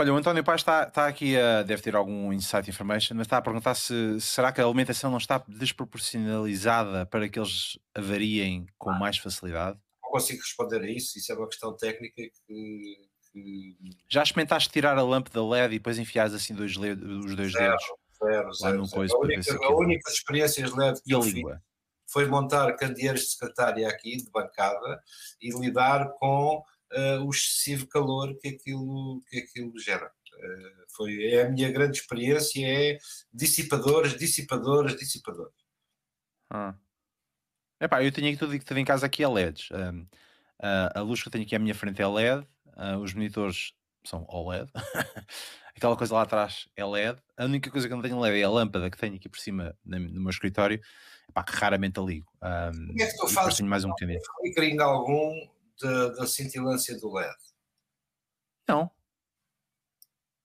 [0.00, 1.64] Olha, o António Paz está, está aqui a.
[1.64, 5.18] deve ter algum insight information, mas está a perguntar se será que a alimentação não
[5.18, 9.76] está desproporcionalizada para que eles avariem com mais facilidade?
[10.00, 12.96] Não consigo responder a isso, isso é uma questão técnica que,
[13.32, 13.76] que
[14.08, 17.84] Já experimentaste tirar a lâmpada LED e depois enfiares assim dois os dois Zero, dedos
[18.22, 19.16] zero, zero, zero.
[19.16, 21.60] A única, a única experiência LED que E eu fiz língua?
[22.06, 25.02] foi montar candeeiros de secretária aqui, de bancada,
[25.40, 30.10] e lidar com eh, o excessivo calor que aquilo, que aquilo gera.
[30.40, 32.98] Eh, foi, é a minha grande experiência, é
[33.32, 35.54] dissipadores, dissipadores, dissipadores.
[36.50, 36.74] Ah.
[37.80, 39.68] Epá, eu tenho aqui tudo, tudo em casa aqui é LEDs.
[40.60, 42.46] A, a luz que eu tenho aqui à minha frente é LED,
[42.76, 43.72] ah, os monitores
[44.04, 44.70] são OLED,
[45.76, 47.20] aquela coisa lá atrás é LED.
[47.36, 49.38] A única coisa que eu não tenho LED é a lâmpada que tenho aqui por
[49.38, 50.80] cima no meu escritório,
[51.28, 52.26] epá, que raramente a ligo.
[52.40, 54.20] Como é que tu fazes mais um bocadinho.
[54.40, 55.48] flickering algum
[55.80, 57.34] da, da cintilância do LED?
[58.68, 58.90] Não,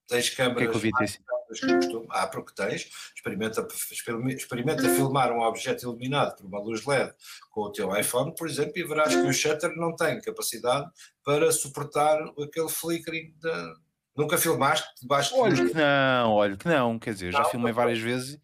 [0.08, 1.16] Tens o que é que câmaras rápidas
[1.60, 2.08] que.
[2.12, 2.90] Ah, porque tens.
[3.16, 7.14] Experimenta, experime- experimenta filmar um objeto iluminado por uma luz LED
[7.50, 10.90] com o teu iPhone, por exemplo, e verás que o shutter não tem capacidade
[11.24, 13.34] para suportar aquele flickering.
[13.40, 13.76] Da...
[14.16, 15.72] Nunca filmaste debaixo de Olha luz?
[15.72, 18.40] que não, olha que não, quer dizer, já Não, filmei várias vezes.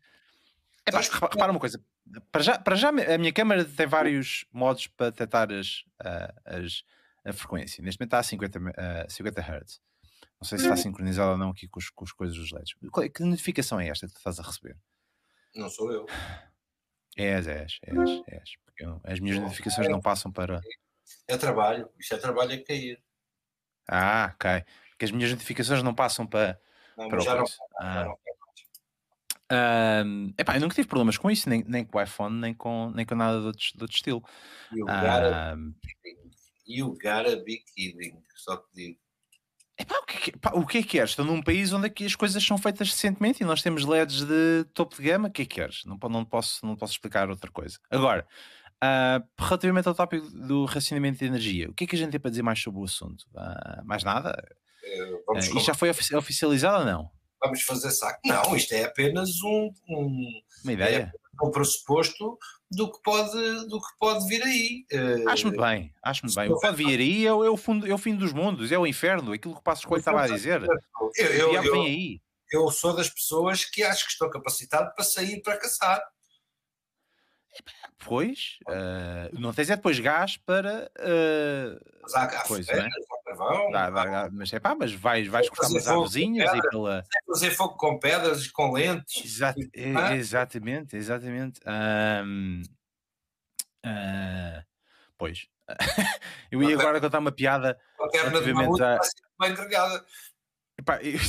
[0.85, 1.79] Que- repa- repara uma coisa,
[2.31, 6.83] para já, para já a minha câmera tem vários modos para detectar as, ah, as-
[7.25, 7.83] a frequência.
[7.83, 9.81] Neste momento está a 50, me- a 50 Hz.
[10.41, 12.71] Não sei se está sincronizado ou não aqui com, os, com as coisas dos LEDs.
[13.03, 14.77] É- Que notificação é esta que tu estás a receber?
[15.55, 16.05] Não sou eu.
[17.17, 18.51] És, és, és, és.
[18.65, 20.61] Porque eu- as minhas notificações não passam para.
[21.27, 21.89] É trabalho.
[21.99, 23.01] Isto é trabalho a cair.
[23.87, 24.63] Ah, ok.
[24.91, 26.59] Porque as minhas notificações não passam para.
[26.97, 27.55] Não, para o já não, coisa.
[27.57, 28.05] já Ah.
[28.05, 28.17] não
[30.37, 33.05] Epá, eu nunca tive problemas com isso, nem, nem com o iPhone, nem com, nem
[33.05, 34.23] com nada de outro, de outro estilo.
[34.71, 35.73] You gotta, Ahm,
[36.67, 38.21] you gotta be kidding.
[38.35, 38.99] Só te digo.
[39.79, 41.11] epá, o, que é que, pá, o que é que queres?
[41.11, 44.65] Estou num país onde aqui as coisas são feitas decentemente e nós temos LEDs de
[44.73, 45.27] topo de gama.
[45.29, 45.83] O que é que queres?
[45.85, 47.79] Não, não, posso, não posso explicar outra coisa.
[47.89, 48.27] Agora,
[48.81, 52.19] ah, relativamente ao tópico do racionamento de energia, o que é que a gente tem
[52.19, 53.25] para dizer mais sobre o assunto?
[53.35, 54.35] Ah, mais nada?
[55.27, 57.18] Vamos, isto já foi ofici- oficializado ou não?
[57.41, 58.19] Vamos fazer saco.
[58.25, 61.11] Não, isto é apenas um, um, Uma ideia?
[61.41, 62.37] um pressuposto
[62.71, 63.31] do que pode,
[63.67, 64.85] do que pode vir aí.
[64.91, 66.51] Eh, Acho-me bem, acho-me bem.
[66.51, 68.71] O que pode vir aí é, o- é o fundo, é o fim dos mundos,
[68.71, 70.61] é o inferno, aquilo que o Passo Coelho estava a dizer.
[71.17, 72.21] eu, eu, diabo eu, vem aí.
[72.51, 76.01] eu sou das pessoas que acho que estou capacitado para sair para caçar.
[78.05, 80.89] Pois, ah, não tens é depois gás para.
[80.99, 84.93] ah, Mas há, há Pois, fogueiras, há carvão, dá- dá- dá- mas é pá, mas
[84.93, 87.03] vais, vais cortar umas fogo, árvorezinhas e pela.
[87.27, 89.23] fazer fogo com pedras e com lentes.
[89.23, 91.59] Exato, e- exatamente, exatamente.
[91.65, 92.61] Ahm,
[93.85, 94.63] ah,
[95.17, 95.47] pois,
[96.51, 97.79] eu ia agora contar uma piada.
[97.99, 98.79] A perna de Relativamente
[99.37, 100.03] bem.
[100.79, 101.19] Epá, eu,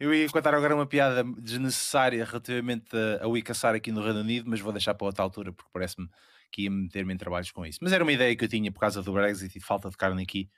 [0.00, 4.50] eu ia contar agora uma piada desnecessária relativamente a, ir caçar aqui no Reino Unido,
[4.50, 6.08] mas vou deixar para outra altura porque parece-me
[6.50, 7.78] que ia meter-me em trabalhos com isso.
[7.82, 9.96] Mas era uma ideia que eu tinha por causa do Brexit e de falta de
[9.96, 10.50] carne aqui.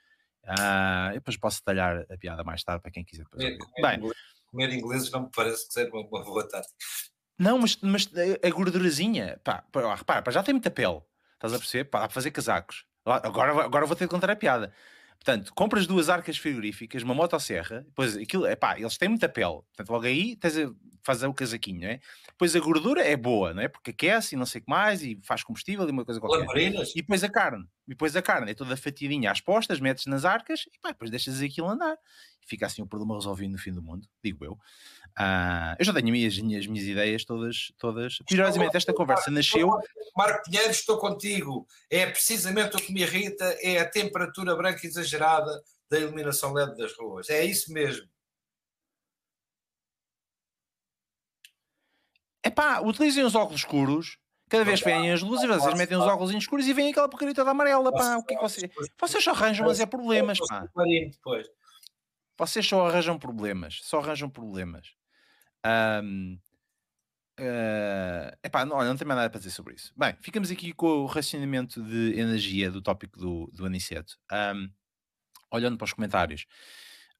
[0.45, 3.23] Ah, eu depois posso detalhar a piada mais tarde para quem quiser.
[3.23, 3.71] depois Comer, ouvir.
[3.73, 6.73] comer Bem, inglês, comer ingleses não me parece que seja uma, uma boa tática.
[7.39, 11.01] não, mas, mas a- a gordurazinha, pá, pá, repara, já tem muita pele,
[11.33, 11.85] estás a perceber?
[11.85, 12.85] Pá, dá para fazer casacos.
[13.05, 14.73] Agora, agora vou ter de contar a piada.
[15.23, 19.61] Portanto, compras duas arcas frigoríficas, uma motosserra, depois aquilo, pá, eles têm muita pele.
[19.67, 20.71] Portanto, logo aí tens a
[21.03, 21.99] fazer o casaquinho, não é?
[22.27, 23.67] Depois a gordura é boa, não é?
[23.67, 26.39] Porque aquece e não sei o que mais, e faz combustível e uma coisa qualquer.
[26.95, 27.63] E depois a carne.
[27.87, 31.11] E depois a carne é toda fatiadinha às postas, metes nas arcas e pá, depois
[31.11, 31.95] deixas aquilo andar.
[32.45, 34.57] Fica assim o problema resolvido no fim do mundo, digo eu.
[35.17, 37.71] Ah, eu já tenho as minhas, as minhas ideias todas.
[37.77, 38.17] todas.
[38.27, 39.69] Curiosamente, esta conversa nasceu.
[40.15, 41.65] Marco Pinheiro, estou contigo.
[41.89, 46.93] É precisamente o que me irrita, é a temperatura branca exagerada da iluminação LED das
[46.97, 47.29] ruas.
[47.29, 48.07] É isso mesmo.
[52.43, 54.17] Epá, utilizem os óculos escuros,
[54.51, 57.51] Cada vez vêm as luzes, vocês metem os óculos escuros e vem aquela porcaria toda
[57.51, 58.17] amarela, pá.
[58.17, 58.69] O que é que vocês...
[58.99, 60.67] Vocês só arranjam, mas é problemas, pá.
[60.75, 61.47] Depois.
[62.41, 64.95] Vocês só arranjam problemas, só arranjam problemas.
[66.03, 66.39] Um,
[67.39, 69.93] uh, epá, não, olha, não tem mais nada para dizer sobre isso.
[69.95, 74.17] Bem, ficamos aqui com o racionamento de energia do tópico do, do Aniceto.
[74.31, 74.73] Um,
[75.51, 76.47] olhando para os comentários,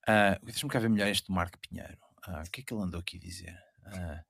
[0.09, 1.99] uh, deixa-me cá ver melhor este do Marco Pinheiro.
[2.27, 3.55] Uh, o que é que ele andou aqui a dizer?
[3.85, 4.25] Uh,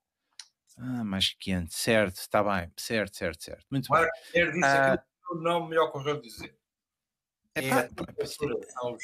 [0.78, 3.66] ah, mais quente, certo, está bem, certo, certo, certo.
[3.72, 4.32] Muito Marco bem.
[4.34, 6.54] Pinheiro disse Ah, aquilo que o nome melhor correu dizer.
[7.56, 7.88] É É pá,
[8.26, 9.04] são os,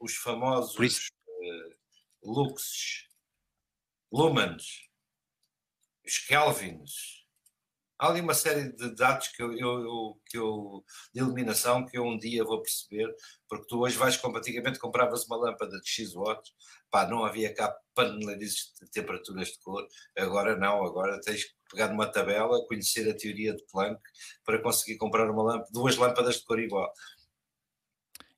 [0.00, 1.17] os famosos Por isso- eh,
[2.22, 3.08] luxes,
[4.12, 4.88] lumens,
[6.04, 7.18] os kelvins.
[7.98, 12.04] Há ali uma série de dados que eu, eu- que eu- de iluminação que eu
[12.04, 13.12] um dia vou perceber,
[13.48, 14.36] porque tu hoje vais, como
[14.78, 16.54] compravas uma lâmpada de X watts,
[16.92, 19.84] pá, não havia cá paneleirizes de temperaturas de cor,
[20.16, 24.00] agora não, agora tens que pegar numa tabela, conhecer a teoria de Planck
[24.44, 26.92] para conseguir comprar uma lâmpada, duas lâmpadas de cor igual.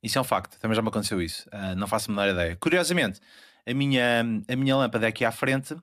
[0.02, 1.48] Isso é um facto, também já me aconteceu isso.
[1.52, 2.56] Ah, não faço a menor ideia.
[2.56, 3.20] Curiosamente,
[3.66, 5.76] a minha, a minha lâmpada aqui à frente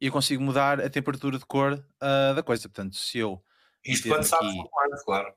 [0.00, 2.68] e eu consigo mudar a temperatura de cor ah, da coisa.
[2.68, 3.42] Portanto, se eu
[3.84, 5.34] Isto quando sabes aqui- formar, claro.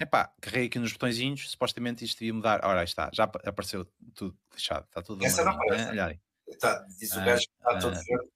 [0.00, 2.60] epá, carreguei aqui nos botõezinhos, supostamente isto devia mudar.
[2.64, 5.84] Ora, aí está, já apa- apareceu tudo deixado, está tudo Essa não aparece.
[5.86, 5.90] né?
[5.90, 6.20] Olha aí.
[6.60, 8.02] Tá, diz o Ah, gajo está todo ah.
[8.06, 8.30] verde.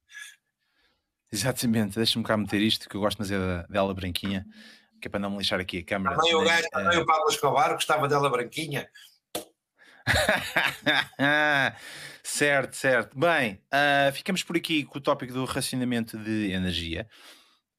[1.31, 4.47] Exatamente, deixa-me cá meter isto que eu gosto da- dela branquinha,
[4.99, 6.15] que é para não me lixar aqui a câmera.
[6.15, 8.89] Também o gajo, ah, também o Pablo Escobar gostava dela branquinha.
[12.23, 13.17] certo, certo.
[13.17, 17.07] Bem, ah, ficamos por aqui com o tópico do racionamento de energia,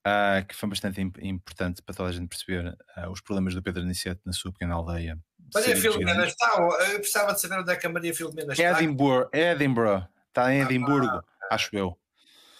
[0.04, 3.62] ah, que foi bastante im- importante para toda a gente perceber ah, os problemas do
[3.62, 5.18] Pedro Aniceto na sua pequena aldeia.
[5.52, 6.56] Maria Filomena está.
[6.92, 8.70] Eu precisava de saber onde é que a Maria Filomena está.
[8.80, 11.98] Edinburgh, Edinburgh, está Ah, em Edimburgo, acho eu.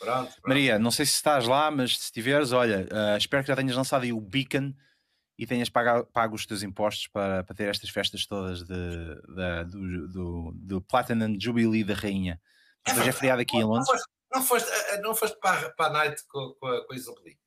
[0.00, 0.48] Pronto, pronto.
[0.48, 3.76] Maria, não sei se estás lá, mas se estiveres, olha, ah, espero que já tenhas
[3.76, 4.72] lançado aí o Beacon
[5.38, 9.62] e tenhas pago, pago os teus impostos para, para ter estas festas todas de, da-
[9.64, 12.40] do, do, do Platinum Jubilee da Rainha.
[12.86, 13.88] É Hoje é feriado aqui em Não Londres.
[13.88, 17.38] foste, não foste, não foste para, para a night com, com a, com a Isabeli.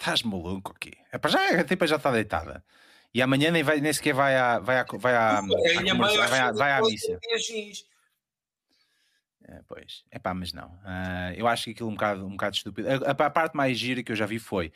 [0.00, 0.92] Estás maluco aqui?
[1.12, 2.64] É para já, a tipa já está deitada.
[3.12, 6.26] E amanhã nem, vai, nem sequer vai à, vai à, vai à, à mãe conversa-
[6.28, 7.18] vai à, vai à missa.
[9.46, 10.78] É, pois, é pá, mas não.
[10.84, 12.88] Ah, eu acho que aquilo um bocado, um bocado estúpido.
[12.88, 14.72] A, a- parte mais gira que eu já vi foi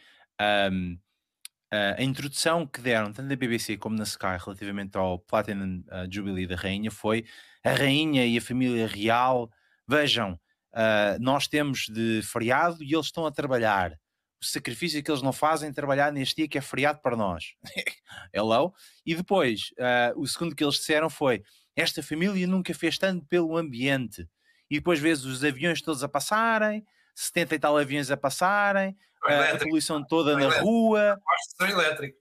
[1.70, 6.06] ah, a introdução que deram, tanto na BBC como na Sky, relativamente ao Platinum ah,
[6.10, 7.24] Jubilee da Rainha, foi
[7.64, 9.50] a Rainha e a família real.
[9.86, 10.38] Vejam,
[10.72, 13.92] ah, nós temos de feriado e eles estão a trabalhar.
[14.40, 17.54] O sacrifício que eles não fazem trabalhar neste dia que é feriado para nós.
[18.32, 18.72] Hello?
[19.04, 21.42] E depois, ah, o segundo que eles disseram foi:
[21.76, 24.26] esta família nunca fez tanto pelo ambiente
[24.70, 29.58] e depois vês os aviões todos a passarem, 70 e tal aviões a passarem, a-
[29.58, 31.20] poluição toda na rua,
[31.56, 32.18] são elétricos.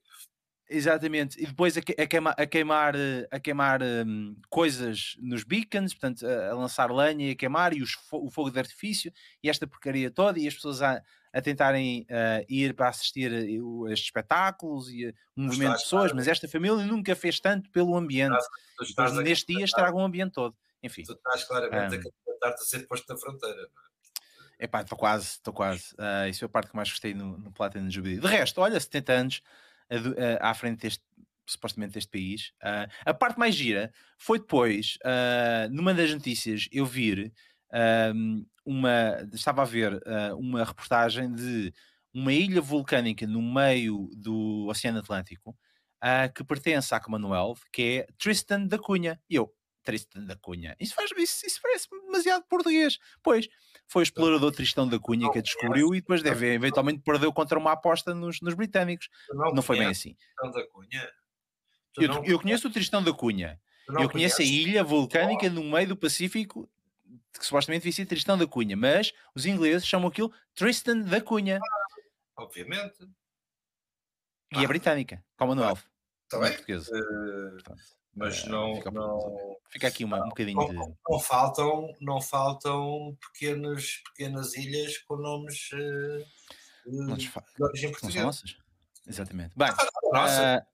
[0.69, 5.93] exatamente, e depois a, a queima- a queimar, eh, a queimar hum, coisas nos beacons,
[5.93, 9.11] portanto, a, a lançar lenha e a queimar, e os o fogo de artifício,
[9.43, 13.63] e esta porcaria toda, e as pessoas a, a tentarem eh, ir para assistir a,
[13.63, 17.39] o- a estes espetáculos e um movimento de estás, pessoas, mas esta família nunca fez
[17.39, 18.35] tanto pelo ambiente.
[18.81, 20.55] Estás, depois, a, neste dia estragam o ambiente todo.
[20.83, 21.03] Enfim.
[21.03, 23.61] tu estás claramente Um, candidatar-te a ser posto na fronteira.
[24.59, 24.65] é?
[24.65, 25.93] Epá, estou quase, estou quase.
[25.97, 28.19] Ah, isso foi a parte que mais gostei no, no Platinum Jubilee.
[28.19, 29.41] De resto, olha, 70 anos
[30.41, 31.03] à frente deste,
[31.45, 32.53] supostamente deste país.
[32.61, 37.33] Ah, a parte mais gira foi depois, ah, numa das notícias, eu vir
[38.65, 39.27] uma.
[39.33, 40.01] Estava a ver
[40.37, 41.73] uma reportagem de
[42.13, 45.55] uma ilha vulcânica no meio do Oceano Atlântico
[46.33, 49.19] que pertence à Commonwealth, que é Tristan da Cunha.
[49.29, 49.53] E eu,
[49.87, 50.75] Tristan da Cunha.
[50.81, 52.99] Isso, faz, isso, isso parece demasiado português.
[53.23, 53.47] Pois,
[53.87, 57.57] foi o explorador Tristão da Cunha que a descobriu e depois deve eventualmente perdeu contra
[57.57, 59.07] uma aposta nos, nos britânicos.
[59.27, 60.13] Tu Não foi bem assim.
[60.15, 61.11] Tristão da Cunha?
[61.97, 63.59] Eu, não eu conheço o Tristão da Cunha.
[63.87, 66.69] não Eu conheço a ilha vulcânica no meio do Pacífico
[67.39, 71.59] que supostamente devia ser Tristão da Cunha, mas os ingleses chamam aquilo Tristan da Cunha
[72.35, 73.07] Obviamente.
[74.53, 74.67] e é Ah.
[74.67, 75.79] britânica, Commonwealth,
[76.25, 76.57] Está não é bem.
[76.57, 76.91] portuguesa.
[77.53, 77.81] Portanto,
[78.17, 80.73] mas eh, não, fica, não, fica aqui uma- um bocadinho de.
[80.73, 86.25] não, não faltam, não faltam pequenos, pequenas ilhas com nomes eh,
[86.85, 88.25] Não, eh, fa- de origem não portuguesa.
[88.25, 88.57] nossas?
[89.07, 89.53] Exatamente.
[89.55, 89.69] Bem,
[90.13, 90.65] Ah,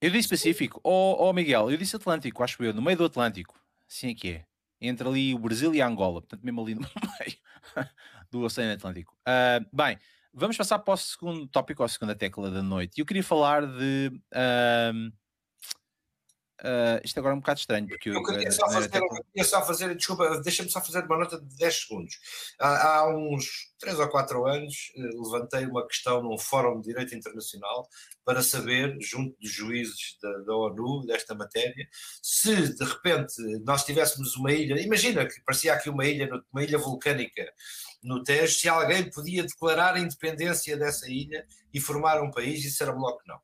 [0.00, 0.80] eu disse Pacífico.
[0.82, 3.58] Ó Miguel, eu disse Atlântico, acho eu, no meio do Atlântico.
[3.88, 4.46] Assim é que é.
[4.80, 6.20] Entre ali o Brasil e a Angola.
[6.20, 6.80] Portanto, mesmo ali no
[7.20, 7.36] meio
[8.30, 9.16] do Oceano Atlântico.
[9.24, 9.98] Ah, bem,
[10.32, 13.00] vamos passar para o segundo tópico, a segunda tecla da noite.
[13.00, 14.10] Eu queria falar de.
[16.60, 19.00] Uh, isto agora é um bocado estranho, porque eu, eu queria, só fazer, até...
[19.00, 22.18] queria só fazer, desculpa, deixa-me só fazer uma nota de 10 segundos.
[22.60, 27.14] Há, há, uns 3 ou 4 anos eh, levantei uma questão num fórum de direito
[27.14, 27.88] internacional
[28.24, 31.88] para saber, junto dos juízes da, da, ONU, desta matéria,
[32.22, 33.34] se de repente
[33.64, 37.44] nós tivéssemos uma ilha, imagina que parecia aqui uma ilha, uma ilha vulcânica
[38.00, 42.70] no Tejo, se alguém podia declarar a independência dessa ilha e formar um país, e
[42.70, 43.40] se era bloco não.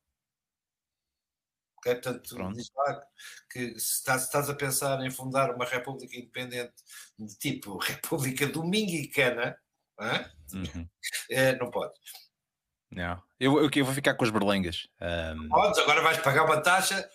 [1.80, 1.94] Okay?
[1.94, 3.02] Portanto, diz lá
[3.50, 6.74] que se estás, estás, a pensar em fundar uma república independente
[7.18, 9.58] de tipo República Dominicana,
[9.98, 10.88] uhum.
[11.30, 11.94] é, não pode.
[12.90, 14.88] Não, eu, eu, eu, vou ficar com as berlengas.
[15.00, 15.48] Um...
[15.48, 17.08] Podes, agora vais pagar uma taxa.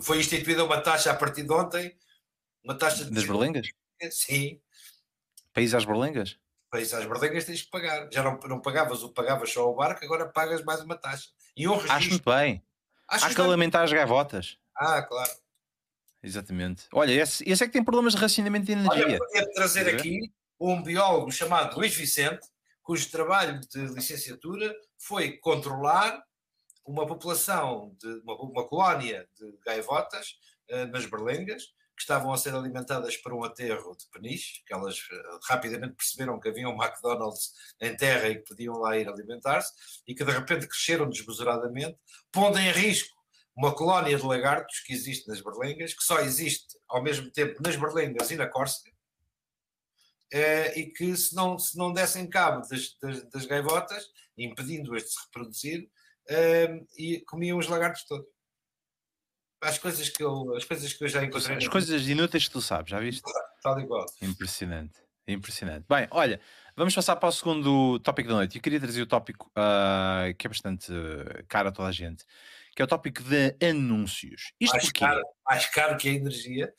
[0.00, 1.96] Foi instituída uma taxa a partir de ontem.
[2.64, 3.10] Uma taxa de...
[3.10, 3.68] das berlengas?
[4.10, 4.60] Sim.
[5.52, 6.38] País às berlengas?
[6.70, 8.08] País às berlengas tens que pagar.
[8.12, 11.28] Já não, não pagavas o pagavas só o barco, agora pagas mais uma taxa.
[11.56, 11.96] E um registro.
[11.96, 12.64] Acho muito bem.
[13.08, 14.58] Acho Há que lamentar as gaivotas.
[14.76, 15.30] Ah, claro.
[16.22, 16.86] Exatamente.
[16.92, 19.04] Olha, esse, esse é que tem problemas de racionamento de energia.
[19.04, 22.46] Olha, podia trazer aqui um biólogo chamado Luís Vicente,
[22.82, 26.22] cujo trabalho de licenciatura foi controlar
[26.84, 30.38] uma população, de uma, uma colónia de gaivotas
[30.70, 31.64] uh, nas berlengas,
[31.98, 36.38] que estavam a ser alimentadas por um aterro de peniche, que elas uh, rapidamente perceberam
[36.38, 39.72] que havia um McDonald's em terra e que podiam lá ir alimentar-se,
[40.06, 41.98] e que de repente cresceram desmesuradamente,
[42.30, 43.18] pondo em risco
[43.54, 47.74] uma colónia de lagartos que existe nas berlengas, que só existe ao mesmo tempo nas
[47.74, 48.94] berlengas e na Córcega,
[50.32, 55.10] uh, e que se não, se não dessem cabo das, das, das gaivotas, impedindo-as de
[55.10, 55.90] se reproduzir,
[56.30, 58.37] uh, e comiam os lagartos todos
[59.60, 61.56] as coisas que eu, as coisas que eu já encontrei.
[61.56, 63.22] As coisas inúteis que tu sabes, já viste?
[63.62, 64.06] Tal igual.
[64.22, 64.94] Impressionante.
[65.26, 65.84] Impressionante.
[65.88, 66.40] Bem, olha,
[66.74, 68.56] vamos passar para o segundo tópico da noite.
[68.56, 72.24] Eu queria trazer o tópico uh, que é bastante uh, caro a toda a gente,
[72.74, 74.52] que é o tópico de anúncios.
[74.58, 75.00] Isto mais, porquê?
[75.00, 76.72] Caro, mais caro que a energia.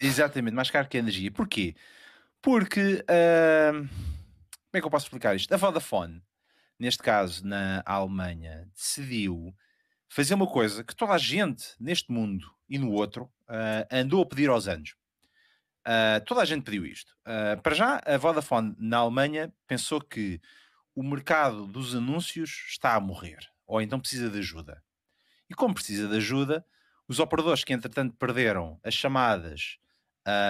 [0.00, 1.30] Exatamente, mais caro que a energia.
[1.30, 1.74] Porquê?
[2.42, 5.52] Porque, uh, como é que eu posso explicar isto?
[5.52, 6.22] A Vodafone,
[6.78, 9.54] neste caso na Alemanha, decidiu
[10.08, 14.26] fazer uma coisa que toda a gente neste mundo e no outro uh, andou a
[14.26, 14.94] pedir aos anos.
[15.86, 17.14] Uh, toda a gente pediu isto.
[17.26, 20.40] Uh, para já, a Vodafone na Alemanha pensou que
[20.94, 24.82] o mercado dos anúncios está a morrer, ou então precisa de ajuda.
[25.48, 26.64] E como precisa de ajuda,
[27.06, 29.78] os operadores que entretanto perderam as chamadas,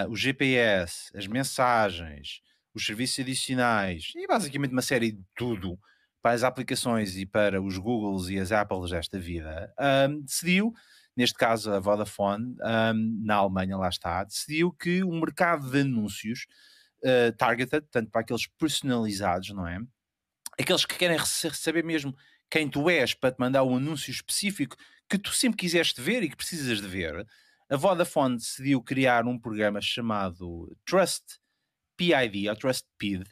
[0.09, 2.43] o GPS, as mensagens,
[2.75, 5.79] os serviços adicionais e basicamente uma série de tudo
[6.23, 9.73] para as aplicações e para os Googles e as Apples desta vida,
[10.09, 10.73] um, decidiu,
[11.17, 16.47] neste caso a Vodafone, um, na Alemanha, lá está, decidiu que o mercado de anúncios
[17.05, 19.79] uh, targeted, tanto para aqueles personalizados, não é?
[20.61, 22.15] Aqueles que querem saber mesmo
[22.51, 24.77] quem tu és para te mandar um anúncio específico
[25.09, 27.27] que tu sempre quiseste ver e que precisas de ver,
[27.71, 31.25] a Vodafone decidiu criar um programa chamado Trust
[31.97, 33.25] PID, ou Trust PID.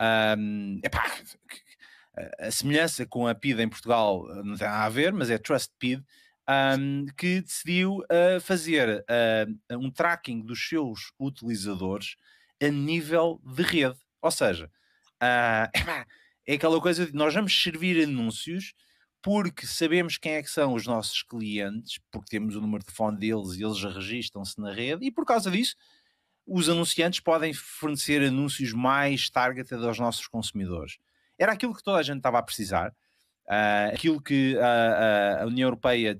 [0.00, 1.04] Um, epá,
[2.38, 6.02] a semelhança com a PID em Portugal eh, não tem a ver, mas é TrustPID,
[6.78, 12.16] um, que decidiu uh, fazer uh, um tracking dos seus utilizadores
[12.60, 13.98] a nível de rede.
[14.20, 14.66] Ou seja,
[15.22, 15.70] uh,
[16.46, 18.74] é aquela coisa de nós vamos servir anúncios
[19.22, 23.18] porque sabemos quem é que são os nossos clientes, porque temos o número de telefone
[23.18, 25.76] deles e eles registram-se na rede, e por causa disso,
[26.44, 30.98] os anunciantes podem fornecer anúncios mais targeted aos nossos consumidores.
[31.38, 32.90] Era aquilo que toda a gente estava a precisar,
[33.48, 36.18] uh, aquilo que a, a União Europeia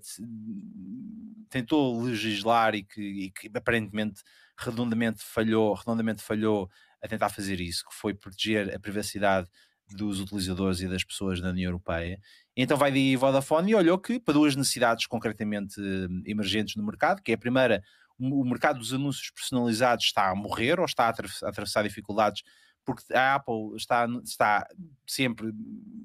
[1.48, 4.22] tentou legislar e que, e que, aparentemente
[4.58, 6.70] redondamente falhou, redondamente falhou
[7.02, 9.48] a tentar fazer isso, que foi proteger a privacidade
[9.90, 12.18] dos utilizadores e das pessoas da União Europeia.
[12.56, 15.80] Então vai daí Vodafone e olhou que para duas necessidades concretamente
[16.24, 17.82] emergentes no mercado, que é a primeira,
[18.18, 22.42] o mercado dos anúncios personalizados está a morrer ou está a atravessar dificuldades
[22.84, 24.66] porque a Apple está, está
[25.06, 25.52] sempre,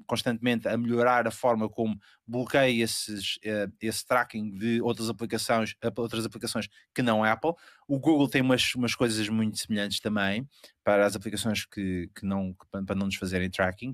[0.06, 6.24] constantemente, a melhorar a forma como bloqueia esses, uh, esse tracking de outras aplicações, outras
[6.24, 7.52] aplicações que não Apple.
[7.86, 10.48] O Google tem umas, umas coisas muito semelhantes também
[10.84, 12.54] para as aplicações que, que não,
[12.86, 13.92] para não nos fazerem tracking.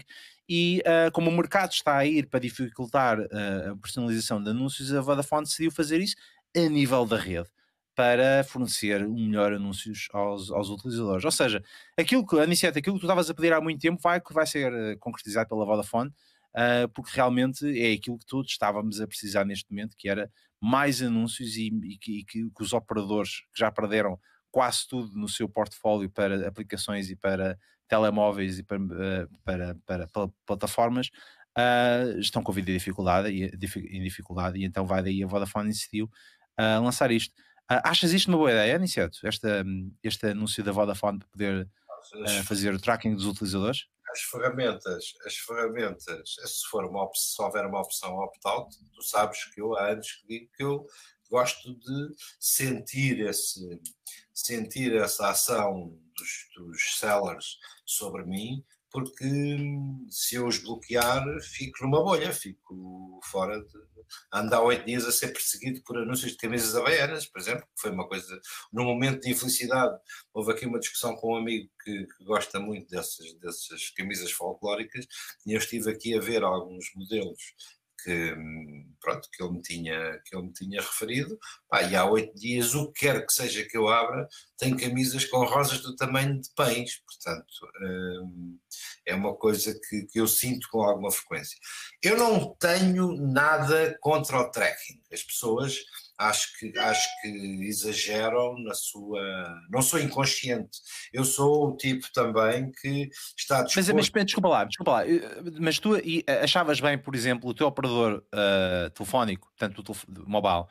[0.49, 4.93] E uh, como o mercado está a ir para dificultar uh, a personalização de anúncios,
[4.93, 6.16] a Vodafone decidiu fazer isso
[6.57, 7.49] a nível da rede
[7.95, 11.25] para fornecer um melhor anúncios aos, aos utilizadores.
[11.25, 11.63] Ou seja,
[11.97, 14.73] aquilo que, Anicete, aquilo que tu estavas a pedir há muito tempo vai, vai ser
[14.73, 19.71] uh, concretizado pela Vodafone, uh, porque realmente é aquilo que todos estávamos a precisar neste
[19.71, 20.31] momento, que era
[20.61, 24.19] mais anúncios e, e, que, e que, os operadores que já perderam
[24.51, 30.09] quase tudo no seu portfólio para aplicações e para telemóveis e para, uh, para, para,
[30.09, 31.11] para plataformas
[32.19, 36.11] estão com vida em dificuldade, em dificuldade e então vai daí a Vodafone decidiu
[36.59, 37.35] uh, lançar isto.
[37.71, 39.27] Uh, achas isto uma boa ideia, Aniceto?
[39.27, 39.65] Esta,
[40.03, 41.69] este anúncio da Vodafone para poder
[42.15, 43.87] uh, fazer o tracking dos utilizadores?
[44.11, 49.61] As ferramentas, as ferramentas, se, for uma se houver uma opção opt-out, tu sabes que
[49.61, 50.87] eu há anos que digo que eu
[51.31, 53.81] gosto de sentir esse
[54.33, 58.65] sentir essa ação dos, dos sellers sobre mim
[58.95, 59.25] porque
[60.09, 63.79] se eu os bloquear, fico numa bolha, fico fora de.
[64.33, 67.91] andar oito dias a ser perseguido por anúncios de camisas havaianas, por exemplo, que foi
[67.91, 68.41] uma coisa.
[68.73, 69.99] Num momento de infelicidade,
[70.33, 75.05] houve aqui uma discussão com um amigo que, que gosta muito dessas, dessas camisas folclóricas,
[75.45, 77.43] e eu estive aqui a ver alguns modelos
[78.05, 78.37] que,
[79.01, 81.39] pronto, que, ele me tinha, que ele me tinha referido.
[81.69, 84.29] Pá, e há oito dias, o que quer que seja que eu abra,
[84.59, 87.01] tem camisas com rosas do tamanho de pães.
[87.07, 88.59] Portanto, hum,
[89.07, 91.59] é uma coisa que, que eu sinto com alguma frequência.
[92.03, 95.01] Eu não tenho nada contra o tracking.
[95.11, 95.79] As pessoas
[96.19, 97.29] acho que, acho que
[97.62, 99.61] exageram na sua.
[99.71, 100.79] Não sou inconsciente,
[101.12, 103.95] eu sou o tipo também que está disposto.
[103.95, 105.21] Mas, mas desculpa lá, desculpa lá, eh,
[105.61, 105.91] mas tu
[106.43, 110.67] achavas bem, por exemplo, o teu operador uh, telefónico, portanto, o telef mobile,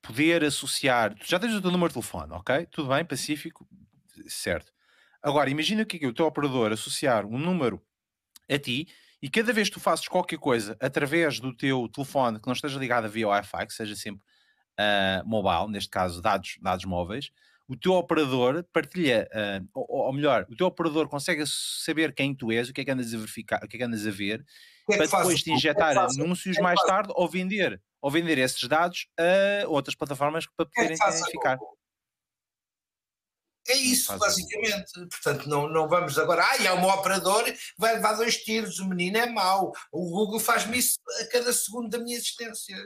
[0.00, 1.14] poder associar.
[1.14, 2.66] Tu já tens o teu número de telefone, ok?
[2.66, 3.66] Tudo bem, pacífico,
[4.26, 4.72] certo.
[5.22, 7.80] Agora, imagina que o teu operador associar um número
[8.50, 8.88] a ti
[9.22, 12.76] e cada vez que tu fazes qualquer coisa através do teu telefone que não esteja
[12.76, 14.20] ligado via Wi-Fi, que seja sempre
[14.78, 17.30] uh, mobile, neste caso dados, dados móveis,
[17.68, 22.52] o teu operador partilha, uh, ou, ou, melhor, o teu operador consegue saber quem tu
[22.52, 24.44] és, o que é que andas a verificar, o que é que andas a ver,
[24.86, 28.66] que é que para depois te injetar anúncios mais tarde ou vender, ou vender esses
[28.68, 31.58] dados a outras plataformas para poderem identificar.
[33.68, 34.92] É isso, basicamente.
[35.08, 36.44] Portanto, não, não vamos agora.
[36.44, 37.44] Ah, é um operador,
[37.78, 39.72] vai levar dois tiros, o menino é mau.
[39.92, 42.76] O Google faz-me isso a cada segundo da minha existência.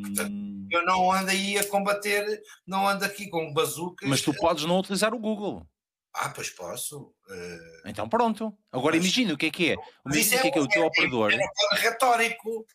[0.00, 0.68] Portanto, hum.
[0.70, 4.08] eu não ando aí a combater, não ando aqui com bazucas.
[4.08, 5.66] Mas tu podes não utilizar o Google.
[6.14, 7.12] Ah, pois posso.
[7.28, 7.88] Uh...
[7.88, 8.56] Então pronto.
[8.70, 9.04] Agora mas...
[9.04, 9.76] imagina o que é que é.
[10.06, 11.32] Imagina o que é que é o teu é, operador.
[11.32, 12.66] Era um retórico.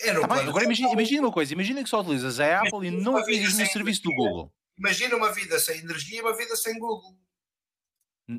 [0.00, 2.90] Era um tá Agora imagina, imagina, uma coisa, imagina que só utilizas a Apple e
[2.90, 4.52] não utilizas no serviço do Google.
[4.78, 7.16] Imagina uma vida sem energia e uma vida sem Google.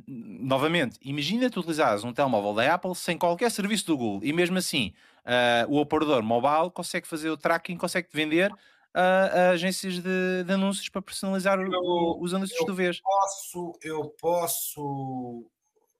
[0.07, 4.57] Novamente, imagina tu utilizares um telemóvel da Apple sem qualquer serviço do Google e mesmo
[4.57, 4.93] assim
[5.25, 8.51] uh, o operador mobile consegue fazer o tracking, consegue vender
[8.93, 13.01] a, a agências de, de, anúncios para personalizar eu, o, os anúncios tu vês.
[13.01, 15.49] Posso, eu posso.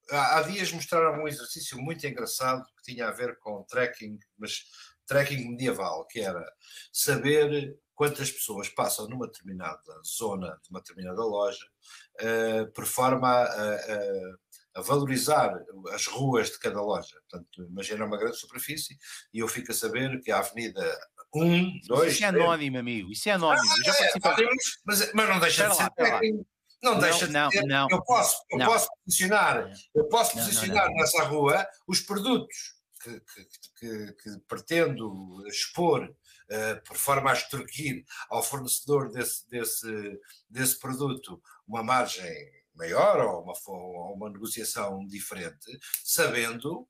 [0.10, 4.66] Há dias mostraram um exercício muito engraçado que tinha a ver com tracking, mas
[5.08, 6.46] tracking medieval, que era
[6.92, 11.66] saber quantas pessoas passam numa determinada zona de uma determinada loja,
[12.20, 14.38] uh, por forma a, a,
[14.76, 15.54] a, valorizar
[15.94, 17.16] as ruas de cada loja.
[17.30, 18.98] Portanto, imagina uma grande superfície
[19.34, 20.84] e eu fico a saber que a avenida
[21.34, 22.14] 1, 2.
[22.14, 23.12] Isso é anónimo, amigo.
[23.12, 23.68] Isso é anónimo.
[23.70, 24.12] Ah, já é,
[24.86, 25.90] mas, mas não deixa de ser.
[26.84, 27.66] Não, deixa não, de ser.
[27.66, 33.46] Não, eu posso, eu posso posicionar, eu posso posicionar nessa rua os produtos que, que,
[33.80, 40.20] que, que pretendo expor uh, por forma a extorquir ao fornecedor desse, desse,
[40.50, 42.34] desse produto uma margem
[42.76, 46.88] maior ou uma, ou uma negociação diferente, sabendo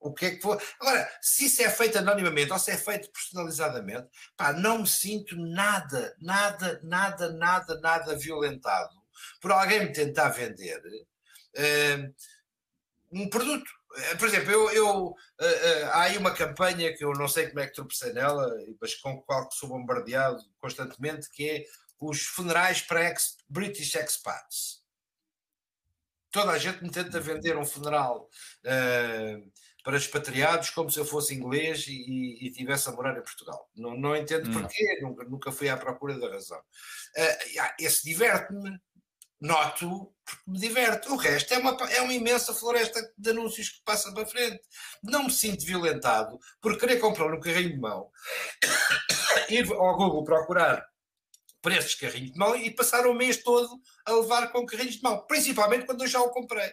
[0.00, 0.62] o que é que for.
[0.78, 5.34] Agora, se isso é feito anonimamente ou se é feito personalizadamente, pá, não me sinto
[5.36, 9.04] nada, nada, nada, nada, nada violentado
[9.40, 12.14] por alguém me tentar vender uh,
[13.12, 13.70] um produto.
[13.96, 17.60] Eh, por exemplo, eu, eu uh, há aí uma campanha que eu não sei como
[17.60, 21.64] é que tropecei nela, mas com a qual sou bombardeado constantemente, que é
[22.00, 24.83] os funerais para ex British expats.
[26.34, 28.28] Toda a gente me tenta vender um funeral
[28.64, 29.52] uh,
[29.84, 33.70] para expatriados como se eu fosse inglês e, e tivesse a morar em Portugal.
[33.76, 34.52] Não, não entendo hum.
[34.52, 36.60] porquê, nunca, nunca fui à procura da razão.
[37.78, 38.80] esse diverte-me,
[39.40, 41.08] noto porque me diverte.
[41.08, 44.60] O resto é uma, é uma imensa floresta de anúncios que passa para frente.
[45.04, 48.10] Não me sinto violentado por querer comprar um carrinho de mão,
[49.48, 50.84] ir ao Google procurar
[51.64, 55.02] preços de carrinho de mão e passar o mês todo a levar com carrinhos de
[55.02, 56.70] mão, principalmente quando eu já o comprei.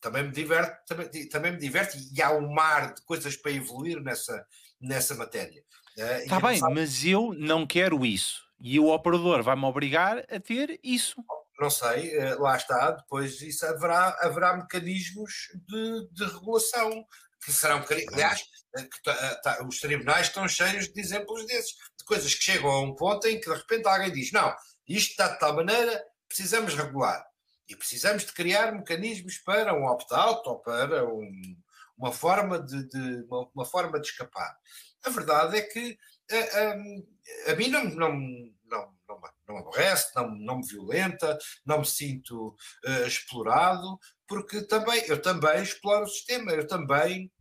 [0.00, 4.02] Também me diverte, também, também me diverte e há um mar de coisas para evoluir
[4.02, 4.44] nessa,
[4.80, 5.62] nessa matéria.
[5.96, 6.74] Está uh, bem, sabe...
[6.74, 8.42] mas eu não quero isso.
[8.60, 11.22] E o operador vai-me obrigar a ter isso.
[11.60, 17.06] Não sei, eh, lá está, depois isso haverá, haverá mecanismos de, de regulação
[17.44, 18.44] que serão, aliás,
[18.76, 22.70] eh, que tá, tá, os tribunais estão cheios de exemplos desses, de coisas que chegam
[22.70, 24.54] a um ponto em que de repente alguém diz, não,
[24.88, 27.24] isto está de tal maneira, precisamos regular.
[27.68, 31.56] E precisamos de criar mecanismos para um opt-out ou para um,
[31.96, 34.56] uma, forma de, de uma, uma, forma de escapar.
[35.04, 35.96] A verdade é que
[36.30, 37.06] uh, um,
[37.48, 38.12] a mim não, não,
[38.64, 42.48] não, não, não me aborrece, não, não me violenta, não me sinto
[42.84, 47.31] uh, explorado, porque também eu também exploro o sistema, eu também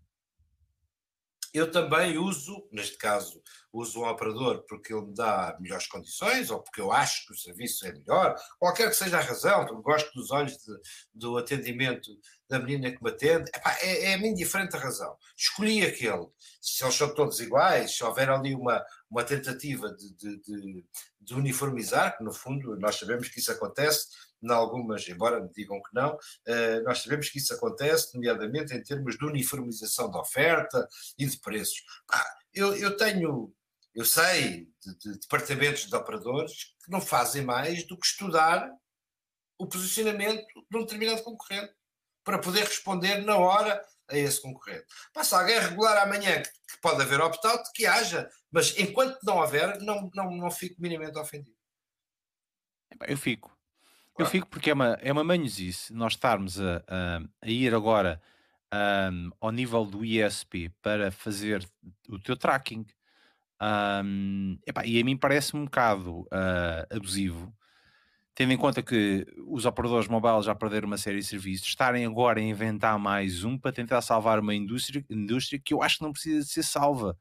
[1.53, 3.41] eu também uso, neste caso,
[3.73, 7.37] uso um operador porque ele me dá melhores condições ou porque eu acho que o
[7.37, 10.73] serviço é melhor, qualquer que seja a razão, eu gosto dos olhos de,
[11.13, 12.09] do atendimento
[12.49, 15.15] da menina que me atende, epá, é, é a mim diferente a razão.
[15.37, 16.27] Escolhi aquele.
[16.59, 20.85] Se eles são todos iguais, se houver ali uma, uma tentativa de, de, de,
[21.21, 24.07] de uniformizar, que no fundo nós sabemos que isso acontece,
[24.41, 28.83] em algumas, embora me digam que não, uh, nós sabemos que isso acontece, nomeadamente em
[28.83, 30.87] termos de uniformização da oferta
[31.17, 31.83] e de preços.
[32.53, 33.53] eu, eu tenho,
[33.93, 38.69] eu sei de, de, departamentos de operadores que não fazem mais do que estudar
[39.57, 41.73] o posicionamento de um determinado concorrente
[42.23, 44.85] para poder responder na hora a esse concorrente.
[45.23, 49.79] Se alguém regular amanhã que, que pode haver opt-out, que haja, mas enquanto não houver,
[49.81, 51.55] não, não, não fico minimamente ofendido.
[53.07, 53.55] Eu fico.
[54.21, 58.21] Eu fico porque é uma, é uma manhosice nós estarmos a, a, a ir agora
[59.11, 61.67] um, ao nível do ISP para fazer
[62.07, 62.85] o teu tracking.
[63.59, 67.53] Um, epá, e a mim parece um bocado uh, abusivo
[68.33, 72.39] tendo em conta que os operadores mobile já perderam uma série de serviços, estarem agora
[72.39, 76.13] a inventar mais um para tentar salvar uma indústria, indústria que eu acho que não
[76.13, 77.17] precisa de ser salva.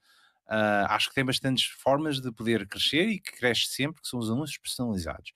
[0.47, 4.19] Uh, acho que tem bastantes formas de poder crescer e que cresce sempre, que são
[4.19, 5.33] os anúncios personalizados.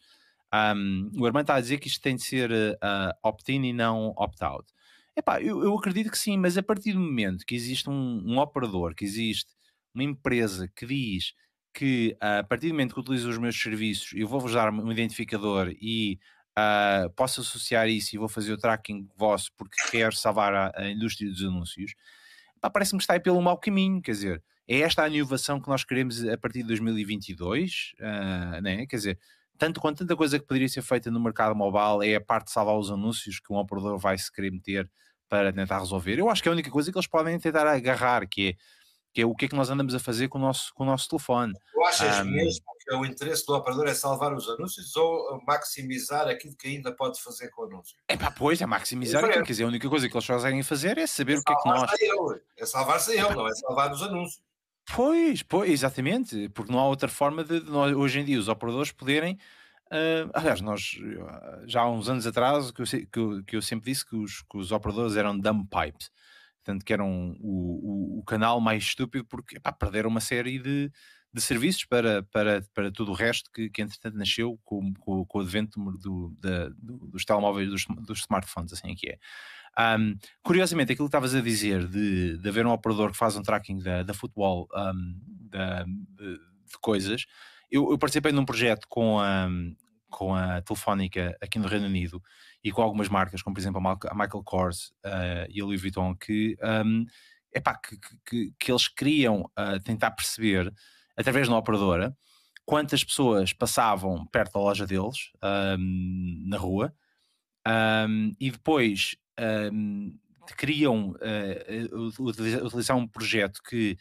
[0.54, 4.14] Um, o Armando está a dizer que isto tem de ser uh, opt-in e não
[4.16, 4.64] opt-out.
[5.16, 8.38] Epá, eu, eu, acredito que sim, mas a partir do momento que existe um, um
[8.38, 9.52] operador, que existe
[9.92, 11.32] uma empresa que diz
[11.72, 14.92] que uh, a partir do momento que utilizo os meus serviços, eu vou-vos dar um
[14.92, 16.20] identificador e
[16.56, 20.88] uh, posso associar isso e vou fazer o tracking vosso porque quero salvar a, a
[20.88, 21.94] indústria dos anúncios,
[22.72, 25.84] parece-me que está aí pelo mau caminho, quer dizer, é esta a inovação que nós
[25.84, 28.86] queremos a partir de 2022, uh, né?
[28.86, 29.18] quer dizer,
[29.58, 32.52] tanto quanto tanta coisa que poderia ser feita no mercado mobile é a parte de
[32.52, 34.90] salvar os anúncios que um operador vai se querer meter
[35.28, 36.18] para tentar resolver.
[36.18, 38.54] Eu acho que é a única coisa que eles podem tentar agarrar, que é
[39.14, 40.86] que é o que é que nós andamos a fazer com o nosso, com o
[40.86, 41.54] nosso telefone.
[41.72, 46.26] Tu achas um, mesmo que o interesse do operador é salvar os anúncios ou maximizar
[46.26, 47.96] aquilo que ainda pode fazer com o anúncio?
[48.08, 50.98] É pá, pois, é maximizar aquilo, quer dizer, a única coisa que eles conseguem fazer
[50.98, 51.90] é saber é o que é que nós...
[52.56, 54.42] É salvar-se ele, não é salvar os anúncios.
[54.86, 58.48] Pois, pois, exatamente, porque não há outra forma de, de nós, hoje em dia os
[58.48, 59.38] operadores poderem
[59.94, 60.98] Uh, aliás, nós
[61.66, 64.42] já há uns anos atrás que eu, que eu, que eu sempre disse que os,
[64.42, 66.10] que os, operadores eram dumb pipes,
[66.64, 70.90] portanto, que eram o, o, o canal mais estúpido porque perderam uma série de,
[71.32, 75.38] de serviços para, para, para tudo o resto que, que entretanto nasceu com, com, com
[75.38, 79.18] o advento do, da, do, dos telemóveis, dos, dos, smartphones, assim é que é.
[79.78, 83.42] Um, curiosamente, aquilo que estavas a dizer de, de haver um operador que faz um
[83.42, 85.20] tracking da, da futebol um,
[85.50, 87.24] da, de, de, coisas,
[87.70, 89.48] eu, eu, participei num projeto com a,
[90.10, 92.22] com a Telefónica aqui no Reino Unido
[92.62, 96.14] e com algumas marcas, como por exemplo a Michael Kors uh, e a Louis Vuitton,
[96.14, 97.04] que, um,
[97.52, 100.72] epá, que, que, que eles queriam uh, tentar perceber,
[101.16, 102.16] através de uma operadora,
[102.64, 105.32] quantas pessoas passavam perto da loja deles,
[105.78, 106.94] um, na rua,
[108.08, 109.16] um, e depois
[109.72, 110.18] um,
[110.56, 112.22] queriam uh,
[112.66, 113.96] utilizar um projeto que